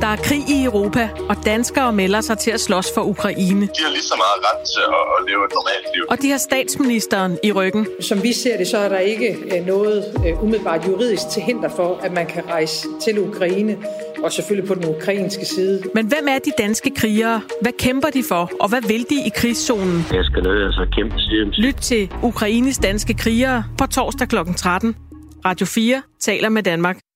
[0.00, 3.60] Der er krig i Europa, og danskere melder sig til at slås for Ukraine.
[3.60, 6.04] De har lige så meget ret til at, leve et normalt liv.
[6.10, 7.86] Og de har statsministeren i ryggen.
[8.00, 11.68] Som vi ser det, så er der ikke øh, noget øh, umiddelbart juridisk til hinder
[11.68, 13.76] for, at man kan rejse til Ukraine,
[14.24, 15.82] og selvfølgelig på den ukrainske side.
[15.94, 17.40] Men hvem er de danske krigere?
[17.62, 20.06] Hvad kæmper de for, og hvad vil de i krigszonen?
[20.12, 21.58] Jeg skal nødt altså kæmpe CMC.
[21.58, 24.36] Lyt til Ukraines danske krigere på torsdag kl.
[24.56, 24.96] 13.
[25.44, 27.07] Radio 4 taler med Danmark.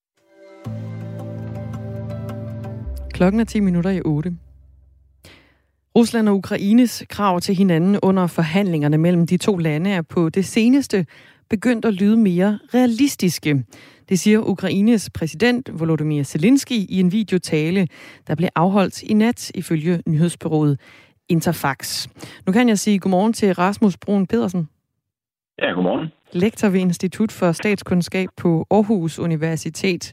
[3.13, 4.37] Klokken er 10 minutter i 8.
[5.97, 10.45] Rusland og Ukraines krav til hinanden under forhandlingerne mellem de to lande er på det
[10.45, 11.07] seneste
[11.51, 13.65] begyndt at lyde mere realistiske.
[14.09, 17.89] Det siger Ukraines præsident Volodymyr Zelensky i en videotale,
[18.27, 20.81] der blev afholdt i nat ifølge nyhedsbyrået
[21.29, 22.09] Interfax.
[22.47, 24.69] Nu kan jeg sige godmorgen til Rasmus Brun Pedersen.
[25.59, 26.09] Ja, godmorgen.
[26.33, 30.13] Lektor ved Institut for Statskundskab på Aarhus Universitet.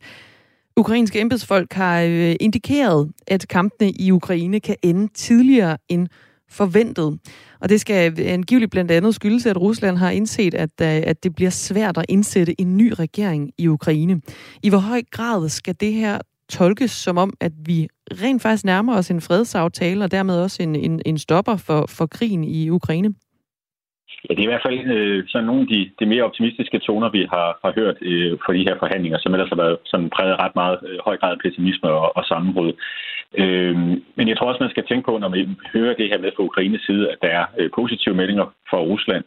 [0.80, 6.08] Ukrainske embedsfolk har øh, indikeret, at kampene i Ukraine kan ende tidligere end
[6.50, 7.20] forventet.
[7.60, 11.24] Og det skal øh, angiveligt blandt andet skyldes, at Rusland har indset, at, øh, at
[11.24, 14.22] det bliver svært at indsætte en ny regering i Ukraine.
[14.64, 16.20] I hvor høj grad skal det her
[16.50, 20.76] tolkes som om, at vi rent faktisk nærmer os en fredsaftale, og dermed også en,
[20.76, 23.14] en, en stopper for, for krigen i Ukraine?
[24.26, 27.10] Ja, det er i hvert fald øh, sådan nogle af de, de mere optimistiske toner,
[27.10, 30.40] vi har, har hørt øh, for de her forhandlinger, som ellers har været sådan præget
[30.44, 32.72] ret meget øh, høj grad af pessimisme og, og sammenbrud.
[33.42, 33.76] Øh,
[34.18, 36.44] men jeg tror også, man skal tænke på, når man hører det her med fra
[36.44, 39.24] Ukraines side, at der er øh, positive meldinger fra Rusland,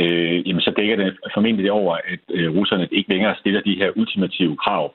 [0.00, 3.90] øh, jamen så dækker det formentlig over, at øh, russerne ikke længere stiller de her
[3.96, 4.94] ultimative krav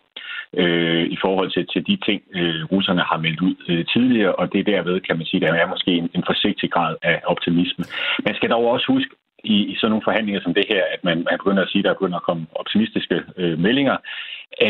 [0.57, 4.53] øh, i forhold til, til de ting, øh, russerne har meldt ud øh, tidligere, og
[4.53, 7.83] det derved kan man sige, der er måske en, en forsigtig grad af optimisme.
[8.25, 11.17] Man skal dog også huske, i, i sådan nogle forhandlinger som det her, at man,
[11.17, 13.97] man begynder at sige, at der begynder at komme optimistiske øh, meldinger,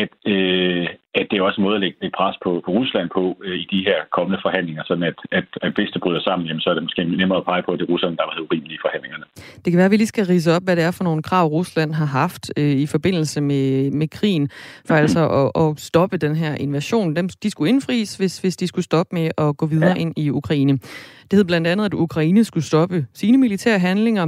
[0.02, 3.08] at, øh, at det er også en måde at lægge et pres på, på Rusland
[3.16, 6.48] på øh, i de her kommende forhandlinger, sådan at, at, at hvis det bryder sammen,
[6.48, 8.44] jamen, så er det måske nemmere at pege på, at det er Rusland, der var
[8.46, 9.24] urimelige i forhandlingerne.
[9.62, 11.46] Det kan være, at vi lige skal rise op, hvad det er for nogle krav,
[11.46, 15.02] Rusland har haft øh, i forbindelse med, med krigen, for mm-hmm.
[15.02, 17.16] altså at, at stoppe den her invasion.
[17.16, 20.02] Dem, de skulle indfries, hvis, hvis de skulle stoppe med at gå videre ja.
[20.02, 20.72] ind i Ukraine.
[21.30, 24.26] Det hed blandt andet, at Ukraine skulle stoppe sine militære handlinger,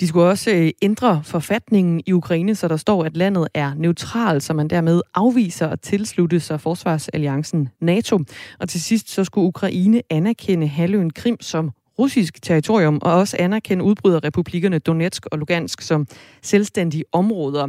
[0.00, 4.42] de skulle også øh, ændre forfatningen i Ukraine, så der står, at landet er neutralt,
[4.42, 8.18] så man dermed afviser at tilslutte sig forsvarsalliancen NATO.
[8.60, 13.84] Og til sidst så skulle Ukraine anerkende halvøen Krim som russisk territorium, og også anerkende
[13.84, 16.06] udbryderrepublikkerne Donetsk og Lugansk som
[16.42, 17.68] selvstændige områder.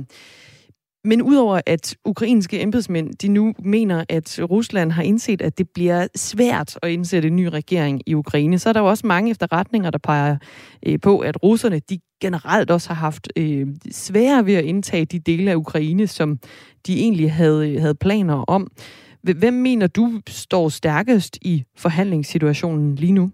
[1.05, 6.07] Men udover at ukrainske embedsmænd de nu mener, at Rusland har indset, at det bliver
[6.15, 9.89] svært at indsætte en ny regering i Ukraine, så er der jo også mange efterretninger,
[9.89, 10.37] der peger
[10.85, 15.19] øh, på, at russerne de generelt også har haft øh, svære ved at indtage de
[15.19, 16.37] dele af Ukraine, som
[16.87, 18.67] de egentlig havde, øh, havde planer om.
[19.41, 23.29] Hvem mener du står stærkest i forhandlingssituationen lige nu?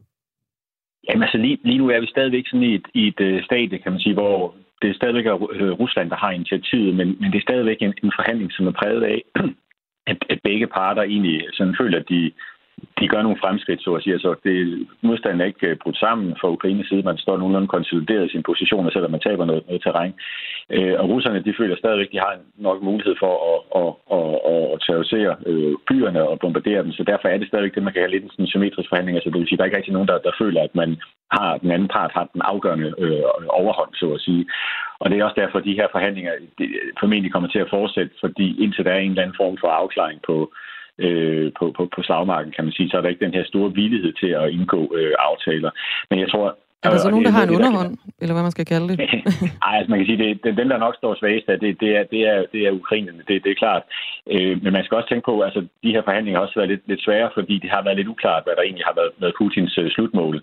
[1.07, 3.79] Jamen altså lige, lige nu er vi stadigvæk sådan i et, i et øh, stadie,
[3.79, 7.32] kan man sige, hvor det er stadigvæk er øh, Rusland, der har initiativet, men, men
[7.32, 9.21] det er stadigvæk en, en forhandling, som er præget af,
[10.11, 12.32] at, at begge parter egentlig sådan føler, at de,
[12.99, 14.13] de gør nogle fremskridt, så at sige.
[14.13, 17.03] Altså, det, modstanden er ikke øh, brudt sammen fra Ukraines side.
[17.03, 20.13] Man står nogenlunde konsolideret i sin position, selvom man taber noget, noget terræn.
[20.75, 22.34] Øh, og russerne, de føler stadigvæk, at de har
[22.67, 26.91] nok mulighed for at, at, at, at, at terrorisere øh, byerne og bombardere dem.
[26.91, 29.15] Så derfor er det stadigvæk det, man kan have lidt en symmetrisk forhandling.
[29.15, 30.89] Altså, det vil sige, der er ikke rigtig nogen, der, der føler, at man
[31.32, 33.23] har, den anden part har den afgørende øh,
[33.61, 34.45] overhånd, så at sige.
[35.01, 36.65] Og det er også derfor, at de her forhandlinger de,
[36.99, 40.19] formentlig kommer til at fortsætte, fordi indtil der er en eller anden form for afklaring
[40.29, 40.51] på,
[40.98, 43.74] øh, på, på, på slagmarken, kan man sige, så er der ikke den her store
[43.74, 45.72] villighed til at indgå øh, aftaler.
[46.10, 48.66] Men jeg tror, er der så nogen, der har en underhånd, eller hvad man skal
[48.66, 48.98] kalde det?
[49.64, 51.89] Nej, altså man kan sige, det, det, den, der nok står svagest af, det, det,
[51.98, 53.84] er, det, er, det er ukrainerne, det, det er klart.
[54.34, 56.70] Øh, men man skal også tænke på, at altså, de her forhandlinger har også været
[56.70, 59.38] lidt, lidt svære, fordi det har været lidt uklart, hvad der egentlig har været, været
[59.38, 60.42] Putins øh, slutmål.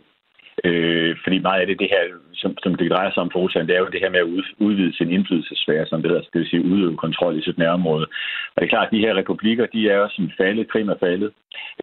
[0.65, 2.03] Øh, fordi meget af det, det her,
[2.43, 4.31] som, som det drejer sig om for Rusland, det er jo det her med at
[4.67, 8.07] udvide sin indflydelsesfære, som det hedder, det vil sige udøve kontrol i sit nærområde.
[8.53, 10.99] Og det er klart, at de her republikker, de er også som faldet, Krim er
[11.01, 11.31] faldet.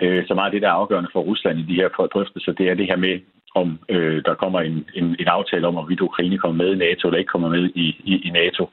[0.02, 2.70] Øh, så meget af det, der er afgørende for Rusland i de her drøftelser, det
[2.70, 3.20] er det her med,
[3.62, 7.08] om øh, der kommer en, en, en aftale om, hvorvidt Ukraine kommer med i NATO
[7.08, 8.64] eller ikke kommer med i, i, i NATO,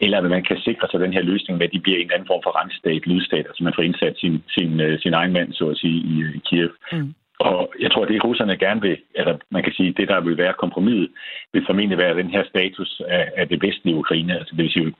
[0.00, 2.26] eller at man kan sikre sig den her løsning med, at de bliver en anden
[2.26, 5.64] form for retsstat, lydstat, altså man får indsat sin, sin, sin, sin egen mand, så
[5.68, 6.70] at sige, i, i Kiev.
[6.92, 10.20] Mm og jeg tror, at det russerne gerne vil, eller man kan sige, det der
[10.20, 11.08] vil være kompromis,
[11.52, 14.94] vil formentlig være den her status af, af det vestlige Ukraine, altså det vil sige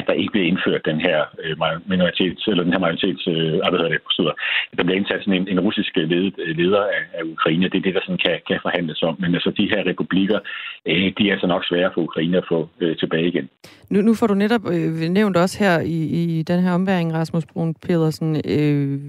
[0.00, 1.54] at der ikke bliver indført den her øh,
[1.92, 4.34] minoritets, eller den her majoritets, øh, ah, hvad hedder det, forstår,
[4.76, 7.68] der bliver indsat sådan en, en russisk ledet, øh, leder af, af Ukraine.
[7.70, 9.14] Det er det, der sådan kan, kan forhandles om.
[9.22, 10.38] Men altså, de her republikker,
[10.90, 13.46] øh, de er altså nok svære for Ukraine at få øh, tilbage igen.
[13.90, 15.98] Nu, nu får du netop øh, nævnt også her i,
[16.38, 19.00] i den her omværing, Rasmus Brun Pedersen, øh,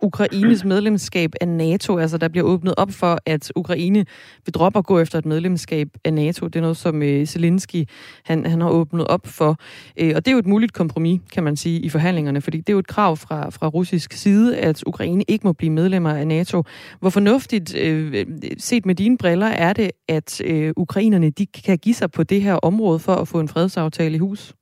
[0.00, 1.98] Ukraines medlemskab af NATO.
[1.98, 4.04] Altså, der bliver åbnet op for, at Ukraine
[4.44, 6.46] vil droppe at gå efter et medlemskab af NATO.
[6.46, 7.84] Det er noget, som øh, Zelensky
[8.24, 9.56] han, han har åbnet op for.
[10.00, 12.68] Øh, og det er jo et muligt kompromis, kan man sige, i forhandlingerne, fordi det
[12.68, 16.26] er jo et krav fra, fra russisk side, at Ukraine ikke må blive medlemmer af
[16.26, 16.62] NATO.
[17.00, 18.26] Hvor fornuftigt, øh,
[18.58, 22.42] set med dine briller, er det, at øh, ukrainerne de kan give sig på det
[22.42, 24.54] her område for at få en fredsaftale i hus?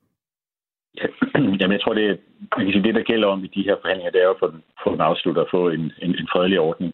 [1.61, 2.19] Jamen, jeg tror, det,
[2.57, 4.43] man kan sige, det, der gælder om i de her forhandlinger, det er jo at
[4.43, 6.93] få den, få den afsluttet og få en, en, en fredelig ordning.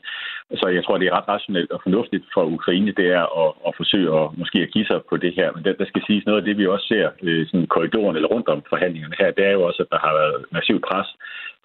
[0.55, 3.73] Så jeg tror, det er ret rationelt og fornuftigt for Ukraine, det er at, at
[3.77, 5.53] forsøge at måske at give sig på det her.
[5.53, 8.29] Men der, der skal siges noget af det, vi også ser øh, sådan korridoren eller
[8.29, 11.09] rundt om forhandlingerne her, det er jo også, at der har været massiv pres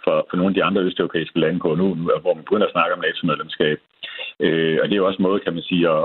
[0.03, 1.87] for, for nogle af de andre østeuropæiske lande på nu,
[2.23, 3.77] hvor man begynder at snakke om NATO-medlemskab.
[4.45, 6.03] Øh, og det er jo også en måde, kan man sige, at,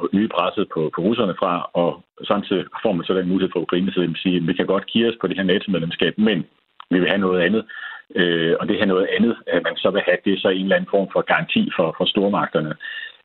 [0.00, 1.90] at øge presset på, på russerne fra, og
[2.30, 4.86] samtidig får man så den mulighed for Ukraine, så at sige, at vi kan godt
[4.86, 6.38] give os på det her NATO-medlemskab, men
[6.90, 7.62] vi vil have noget andet.
[8.14, 10.62] Øh, og det her noget andet, at man så vil have, det er så en
[10.62, 12.74] eller anden form for garanti for, for stormagterne.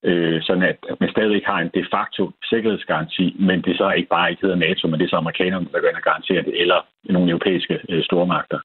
[0.03, 4.09] Øh, sådan at, at man stadig har en de facto sikkerhedsgaranti, men det så ikke
[4.09, 6.61] bare ikke hedder NATO, men det er så amerikanerne, der går ind og garanterer det,
[6.61, 8.59] eller nogle europæiske øh, stormagter.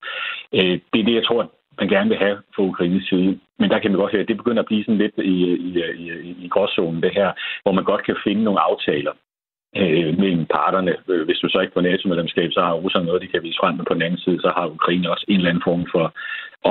[0.55, 3.39] Øh, det er det, jeg tror, man gerne vil have fra Ukraines side.
[3.59, 5.37] Men der kan man godt høre, at det begynder at blive sådan lidt i,
[5.69, 9.13] i, i, i gråzonen, det her, hvor man godt kan finde nogle aftaler
[9.83, 10.93] øh, mellem parterne.
[11.09, 13.75] Øh, hvis du så ikke får NATO-medlemskab, så har Rusland noget, de kan vise frem,
[13.77, 16.05] men på den anden side, så har Ukraine også en eller anden form for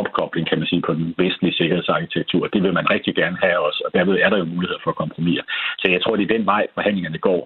[0.01, 2.47] opkobling, kan man sige, på den vestlige sikkerhedsarkitektur.
[2.53, 5.39] Det vil man rigtig gerne have også, og derved er der jo mulighed for kompromis.
[5.81, 7.41] Så jeg tror, det er den vej, forhandlingerne går.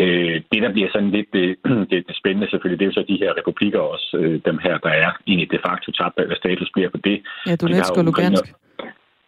[0.00, 1.48] Øh, det, der bliver sådan lidt det,
[1.90, 4.74] det, det spændende selvfølgelig, det er jo så de her republikker også, øh, dem her,
[4.78, 7.18] der er egentlig de facto tabt, hvad status bliver på det.
[7.46, 8.46] Ja, Donetsk og Lugansk.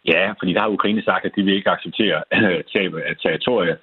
[0.05, 2.17] Ja, fordi der har Ukraine sagt, at de vil ikke acceptere
[2.73, 3.75] tab af territorier.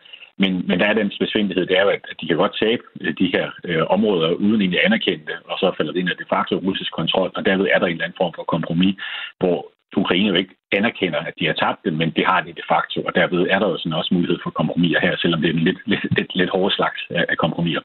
[0.43, 3.14] Men, men der er den besvindelighed, det er jo, at de kan godt tabe øh,
[3.20, 6.55] de her øh, områder uden egentlig anerkendte, og så falder det ind af de facto
[6.57, 8.97] russisk kontrol, og derved er der en eller anden form for kompromis,
[9.39, 9.59] hvor
[9.97, 12.99] Ukraine jo ikke anerkender, at de har tabt det, men det har de de facto,
[13.09, 15.66] og derved er der jo sådan også mulighed for kompromiser her, selvom det er en
[15.68, 17.80] lidt, lidt, lidt, lidt hårde slags af kompromiser.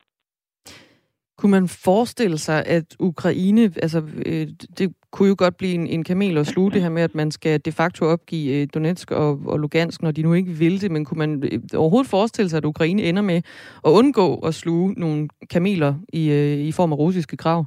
[1.38, 4.48] Kunne man forestille sig, at Ukraine, altså øh,
[4.78, 7.32] det kunne jo godt blive en, en kamel at sluge det her med, at man
[7.32, 10.92] skal de facto opgive øh, Donetsk og, og Lugansk, når de nu ikke vil det,
[10.92, 13.40] men kunne man øh, overhovedet forestille sig, at Ukraine ender med
[13.88, 17.66] at undgå at sluge nogle kameler i, øh, i form af russiske krav?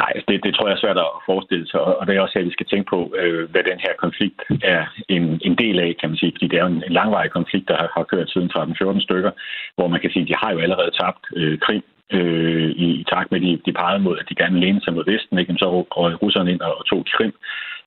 [0.00, 2.38] Nej, altså, det, det tror jeg er svært at forestille sig, og det er også
[2.38, 4.40] her, vi skal tænke på, øh, hvad den her konflikt
[4.74, 7.30] er en, en del af, kan man sige, fordi det er jo en, en langvarig
[7.30, 9.32] konflikt, der har, har kørt siden 13-14 stykker,
[9.76, 11.84] hvor man kan sige, at de har jo allerede tabt øh, Krim,
[12.16, 14.94] øh, i, i takt med, at de, de pegede mod, at de gerne lænede sig
[14.94, 15.54] mod Vesten, ikke?
[15.58, 17.34] så røg russerne ind og, og tog Krim.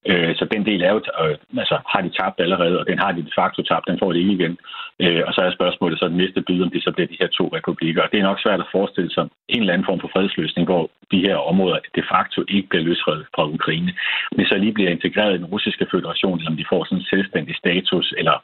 [0.10, 3.12] Øh, så den del er jo, øh, altså har de tabt allerede, og den har
[3.12, 4.58] de de facto tabt, den får de ikke igen.
[5.04, 7.28] Øh, og så er spørgsmålet så den næste bid, om det så bliver de her
[7.28, 8.02] to republikker.
[8.04, 10.84] Og det er nok svært at forestille sig en eller anden form for fredsløsning, hvor
[11.12, 13.94] de her områder de facto ikke bliver løsredet fra Ukraine.
[14.38, 17.12] men så lige bliver integreret i den russiske federation, eller om de får sådan en
[17.14, 18.36] selvstændig status, eller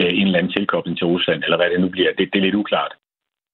[0.00, 2.46] øh, en eller anden tilkobling til Rusland, eller hvad det nu bliver, det, det er
[2.46, 2.92] lidt uklart.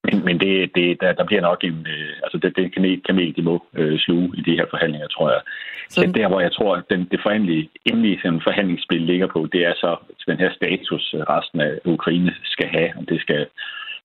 [0.07, 1.87] Men, men det, det, der, der bliver nok en...
[1.95, 5.31] Øh, altså, det, det kamel, kamel, de må øh, sluge i de her forhandlinger, tror
[5.31, 5.41] jeg.
[5.89, 9.75] Så der, hvor jeg tror, at den, det forhandlige, endelige forhandlingsspil ligger på, det er
[9.75, 9.97] så
[10.27, 13.47] den her status, øh, resten af Ukraine skal have, om det skal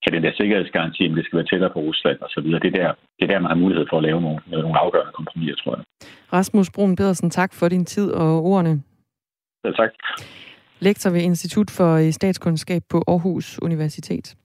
[0.04, 2.43] have den der sikkerhedsgaranti, om det skal være tættere på Rusland osv.
[2.64, 5.14] Det er der, det er der, man har mulighed for at lave nogle, nogle afgørende
[5.20, 5.84] kompromiser, tror jeg.
[6.34, 8.84] Rasmus Brun Pedersen, tak for din tid og ordene.
[9.66, 9.91] Ja, tak.
[10.80, 14.36] Lektor ved Institut for Statskundskab på Aarhus Universitet.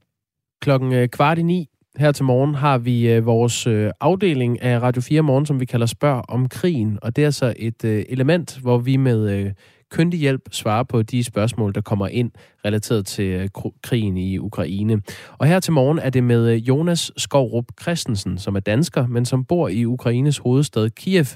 [0.66, 4.82] Klokken øh, kvart i ni her til morgen har vi øh, vores øh, afdeling af
[4.82, 6.98] Radio 4 Morgen, som vi kalder Spørg om krigen.
[7.02, 9.52] Og det er så et øh, element, hvor vi med øh,
[9.90, 12.30] kyndig hjælp svarer på de spørgsmål, der kommer ind
[12.64, 13.48] relateret til øh,
[13.82, 15.02] krigen i Ukraine.
[15.38, 19.44] Og her til morgen er det med Jonas Skovrup Christensen, som er dansker, men som
[19.44, 21.26] bor i Ukraines hovedstad Kiev,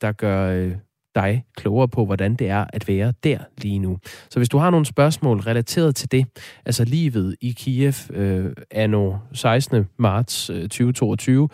[0.00, 0.70] der gør
[1.18, 3.98] dig klogere på, hvordan det er at være der lige nu.
[4.30, 6.26] Så hvis du har nogle spørgsmål relateret til det,
[6.64, 9.86] altså livet i Kiev øh, anno 16.
[9.98, 11.48] marts øh, 2022,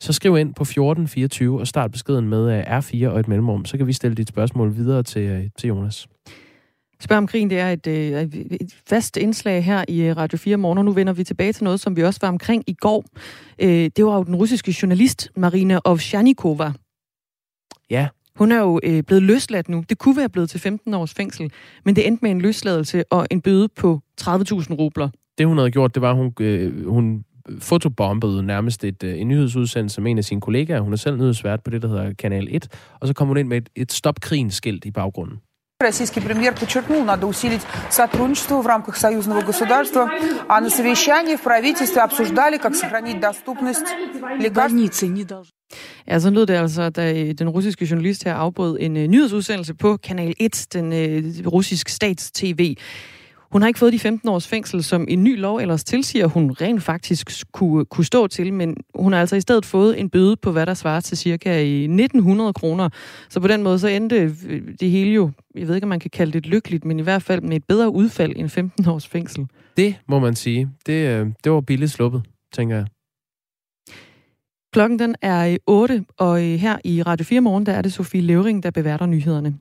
[0.00, 3.64] så skriv ind på 1424 og start beskeden med øh, R4 og et mellemrum.
[3.64, 6.06] Så kan vi stille dit spørgsmål videre til, øh, til Jonas.
[7.00, 10.78] Spørg om krigen, det er et, øh, et fast indslag her i Radio 4 morgen,
[10.78, 13.04] og nu vender vi tilbage til noget, som vi også var omkring i går.
[13.96, 16.72] Det var jo den russiske journalist Marina Ovsjanikova.
[17.90, 18.08] Ja,
[18.38, 19.84] hun er jo øh, blevet løsladt nu.
[19.88, 21.52] Det kunne være blevet til 15 års fængsel,
[21.84, 24.28] men det endte med en løsladelse og en bøde på 30.000
[24.74, 25.08] rubler.
[25.38, 27.24] Det hun havde gjort, det var, at hun, øh, hun
[27.58, 30.80] fotobombede nærmest et, øh, en nyhedsudsendelse med en af sine kollegaer.
[30.80, 32.68] Hun er selv nyhedsvært på det, der hedder Kanal 1.
[33.00, 34.16] Og så kom hun ind med et, et stop
[34.50, 35.38] skilt i baggrunden.
[35.78, 37.60] Российский премьер подчеркнул, надо усилить
[37.90, 40.10] сотрудничество в рамках союзного государства,
[40.48, 43.84] а на совещании в правительстве обсуждали, как сохранить доступность
[44.38, 45.02] лекарств.
[46.06, 49.96] Ja, så lød det altså, da den russiske journalist her afbrød en uh, nyhedsudsendelse på
[49.96, 52.74] Kanal 1, den uh, russiske stats-TV.
[53.52, 56.50] Hun har ikke fået de 15 års fængsel, som en ny lov ellers tilsiger, hun
[56.50, 60.36] rent faktisk kunne, kunne stå til, men hun har altså i stedet fået en bøde
[60.36, 62.88] på, hvad der svarer til cirka 1900 kroner.
[63.28, 66.00] Så på den måde så endte øh, det hele jo, jeg ved ikke, om man
[66.00, 69.06] kan kalde det lykkeligt, men i hvert fald med et bedre udfald end 15 års
[69.06, 69.46] fængsel.
[69.76, 70.68] Det må man sige.
[70.86, 72.22] Det, øh, det var billigt sluppet,
[72.54, 72.86] tænker jeg.
[74.72, 78.20] Klokken den er 8, og øh, her i Radio 4 morgen, der er det Sofie
[78.20, 79.54] Levering, der beværter nyhederne.